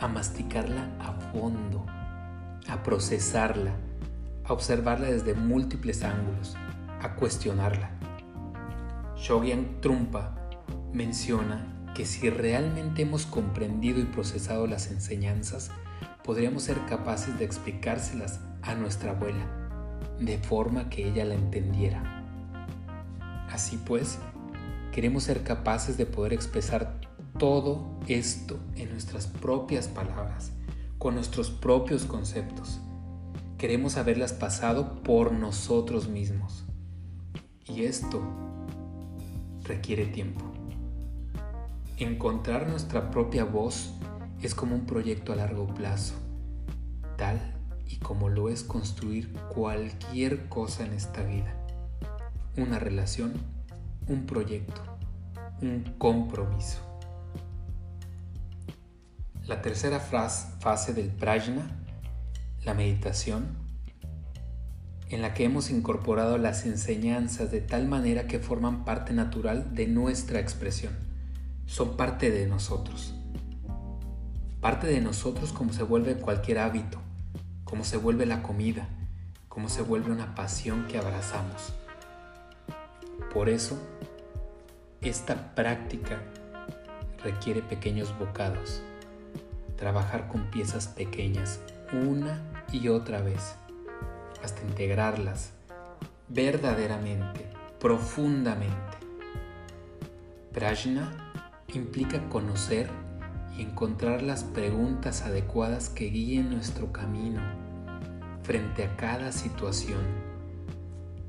a 0.00 0.08
masticarla 0.08 0.88
a 1.00 1.12
fondo 1.32 1.84
a 2.68 2.82
procesarla, 2.82 3.72
a 4.44 4.52
observarla 4.52 5.10
desde 5.10 5.34
múltiples 5.34 6.04
ángulos, 6.04 6.54
a 7.00 7.14
cuestionarla. 7.14 7.90
Shogyan 9.16 9.80
Trumpa 9.80 10.34
menciona 10.92 11.66
que 11.98 12.06
si 12.06 12.30
realmente 12.30 13.02
hemos 13.02 13.26
comprendido 13.26 13.98
y 13.98 14.04
procesado 14.04 14.68
las 14.68 14.92
enseñanzas, 14.92 15.72
podríamos 16.22 16.62
ser 16.62 16.78
capaces 16.86 17.36
de 17.40 17.44
explicárselas 17.44 18.38
a 18.62 18.76
nuestra 18.76 19.10
abuela, 19.10 19.44
de 20.20 20.38
forma 20.38 20.90
que 20.90 21.08
ella 21.08 21.24
la 21.24 21.34
entendiera. 21.34 22.24
Así 23.50 23.80
pues, 23.84 24.20
queremos 24.92 25.24
ser 25.24 25.42
capaces 25.42 25.96
de 25.96 26.06
poder 26.06 26.34
expresar 26.34 27.00
todo 27.36 27.98
esto 28.06 28.60
en 28.76 28.90
nuestras 28.90 29.26
propias 29.26 29.88
palabras 29.88 30.52
con 30.98 31.16
nuestros 31.16 31.50
propios 31.50 32.04
conceptos. 32.04 32.78
Queremos 33.58 33.96
haberlas 33.96 34.32
pasado 34.32 35.02
por 35.02 35.32
nosotros 35.32 36.06
mismos. 36.08 36.64
Y 37.66 37.86
esto 37.86 38.22
requiere 39.64 40.06
tiempo. 40.06 40.47
Encontrar 42.00 42.68
nuestra 42.68 43.10
propia 43.10 43.42
voz 43.42 43.92
es 44.40 44.54
como 44.54 44.76
un 44.76 44.86
proyecto 44.86 45.32
a 45.32 45.36
largo 45.36 45.66
plazo, 45.66 46.14
tal 47.16 47.40
y 47.88 47.96
como 47.96 48.28
lo 48.28 48.48
es 48.48 48.62
construir 48.62 49.32
cualquier 49.52 50.48
cosa 50.48 50.86
en 50.86 50.92
esta 50.92 51.24
vida. 51.24 51.52
Una 52.56 52.78
relación, 52.78 53.32
un 54.06 54.26
proyecto, 54.26 54.80
un 55.60 55.96
compromiso. 55.98 56.78
La 59.44 59.60
tercera 59.60 59.98
fase 59.98 60.94
del 60.94 61.08
prajna, 61.08 61.68
la 62.62 62.74
meditación, 62.74 63.56
en 65.08 65.20
la 65.20 65.34
que 65.34 65.42
hemos 65.42 65.68
incorporado 65.68 66.38
las 66.38 66.64
enseñanzas 66.64 67.50
de 67.50 67.60
tal 67.60 67.88
manera 67.88 68.28
que 68.28 68.38
forman 68.38 68.84
parte 68.84 69.12
natural 69.12 69.74
de 69.74 69.88
nuestra 69.88 70.38
expresión. 70.38 71.07
Son 71.68 71.98
parte 71.98 72.30
de 72.30 72.46
nosotros. 72.46 73.14
Parte 74.62 74.86
de 74.86 75.02
nosotros 75.02 75.52
como 75.52 75.74
se 75.74 75.82
vuelve 75.82 76.16
cualquier 76.16 76.60
hábito, 76.60 76.98
como 77.64 77.84
se 77.84 77.98
vuelve 77.98 78.24
la 78.24 78.42
comida, 78.42 78.88
como 79.48 79.68
se 79.68 79.82
vuelve 79.82 80.10
una 80.10 80.34
pasión 80.34 80.86
que 80.88 80.96
abrazamos. 80.96 81.74
Por 83.34 83.50
eso, 83.50 83.78
esta 85.02 85.54
práctica 85.54 86.22
requiere 87.22 87.60
pequeños 87.60 88.18
bocados 88.18 88.82
trabajar 89.76 90.26
con 90.26 90.50
piezas 90.50 90.88
pequeñas 90.88 91.60
una 91.92 92.42
y 92.72 92.88
otra 92.88 93.20
vez, 93.20 93.56
hasta 94.42 94.62
integrarlas 94.62 95.52
verdaderamente, 96.28 97.46
profundamente. 97.78 98.96
Prajna 100.52 101.27
implica 101.74 102.28
conocer 102.28 102.88
y 103.56 103.62
encontrar 103.62 104.22
las 104.22 104.44
preguntas 104.44 105.22
adecuadas 105.22 105.88
que 105.88 106.06
guíen 106.06 106.50
nuestro 106.50 106.92
camino 106.92 107.40
frente 108.42 108.84
a 108.84 108.96
cada 108.96 109.32
situación. 109.32 110.00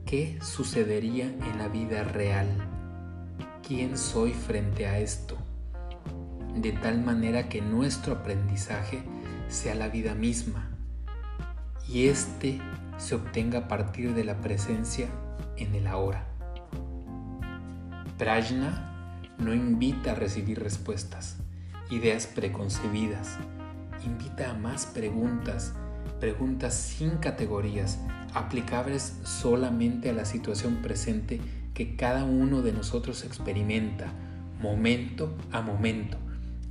¿Qué 0.05 0.39
sucedería 0.41 1.25
en 1.25 1.57
la 1.57 1.67
vida 1.67 2.03
real? 2.03 2.47
¿Quién 3.67 3.97
soy 3.97 4.33
frente 4.33 4.87
a 4.87 4.99
esto? 4.99 5.37
de 6.55 6.71
tal 6.73 7.01
manera 7.01 7.47
que 7.47 7.61
nuestro 7.61 8.13
aprendizaje 8.13 9.01
sea 9.47 9.75
la 9.75 9.87
vida 9.87 10.15
misma 10.15 10.69
y 11.87 12.07
éste 12.07 12.59
se 12.97 13.15
obtenga 13.15 13.59
a 13.59 13.67
partir 13.67 14.13
de 14.13 14.23
la 14.23 14.41
presencia 14.41 15.07
en 15.57 15.73
el 15.75 15.87
ahora. 15.87 16.25
Prajna 18.17 18.88
no 19.39 19.53
invita 19.53 20.11
a 20.11 20.15
recibir 20.15 20.59
respuestas, 20.59 21.37
ideas 21.89 22.27
preconcebidas, 22.27 23.37
invita 24.05 24.51
a 24.51 24.53
más 24.53 24.85
preguntas, 24.85 25.73
preguntas 26.19 26.73
sin 26.73 27.17
categorías, 27.17 27.99
aplicables 28.33 29.17
solamente 29.23 30.09
a 30.09 30.13
la 30.13 30.25
situación 30.25 30.77
presente 30.81 31.39
que 31.73 31.95
cada 31.95 32.25
uno 32.25 32.61
de 32.61 32.73
nosotros 32.73 33.23
experimenta 33.23 34.11
momento 34.61 35.35
a 35.51 35.61
momento 35.61 36.17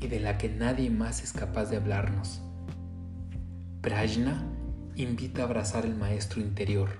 y 0.00 0.08
de 0.08 0.20
la 0.20 0.38
que 0.38 0.48
nadie 0.48 0.90
más 0.90 1.22
es 1.22 1.32
capaz 1.32 1.66
de 1.66 1.78
hablarnos. 1.78 2.42
Prajna 3.80 4.46
invita 4.96 5.42
a 5.42 5.44
abrazar 5.46 5.86
el 5.86 5.94
maestro 5.94 6.40
interior, 6.40 6.90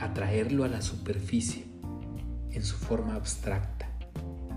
a 0.00 0.12
traerlo 0.14 0.64
a 0.64 0.68
la 0.68 0.82
superficie 0.82 1.66
en 2.50 2.64
su 2.64 2.76
forma 2.76 3.14
abstracta, 3.14 3.81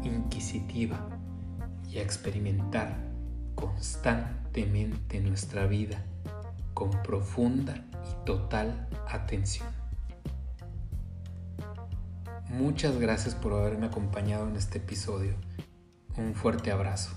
inquisitiva 0.07 1.09
y 1.89 1.97
a 1.97 2.01
experimentar 2.01 2.95
constantemente 3.55 5.19
nuestra 5.21 5.65
vida 5.65 6.03
con 6.73 6.91
profunda 7.03 7.85
y 8.03 8.25
total 8.25 8.87
atención. 9.07 9.67
Muchas 12.49 12.97
gracias 12.97 13.35
por 13.35 13.53
haberme 13.53 13.87
acompañado 13.87 14.47
en 14.47 14.55
este 14.55 14.77
episodio. 14.77 15.35
Un 16.17 16.35
fuerte 16.35 16.71
abrazo. 16.71 17.11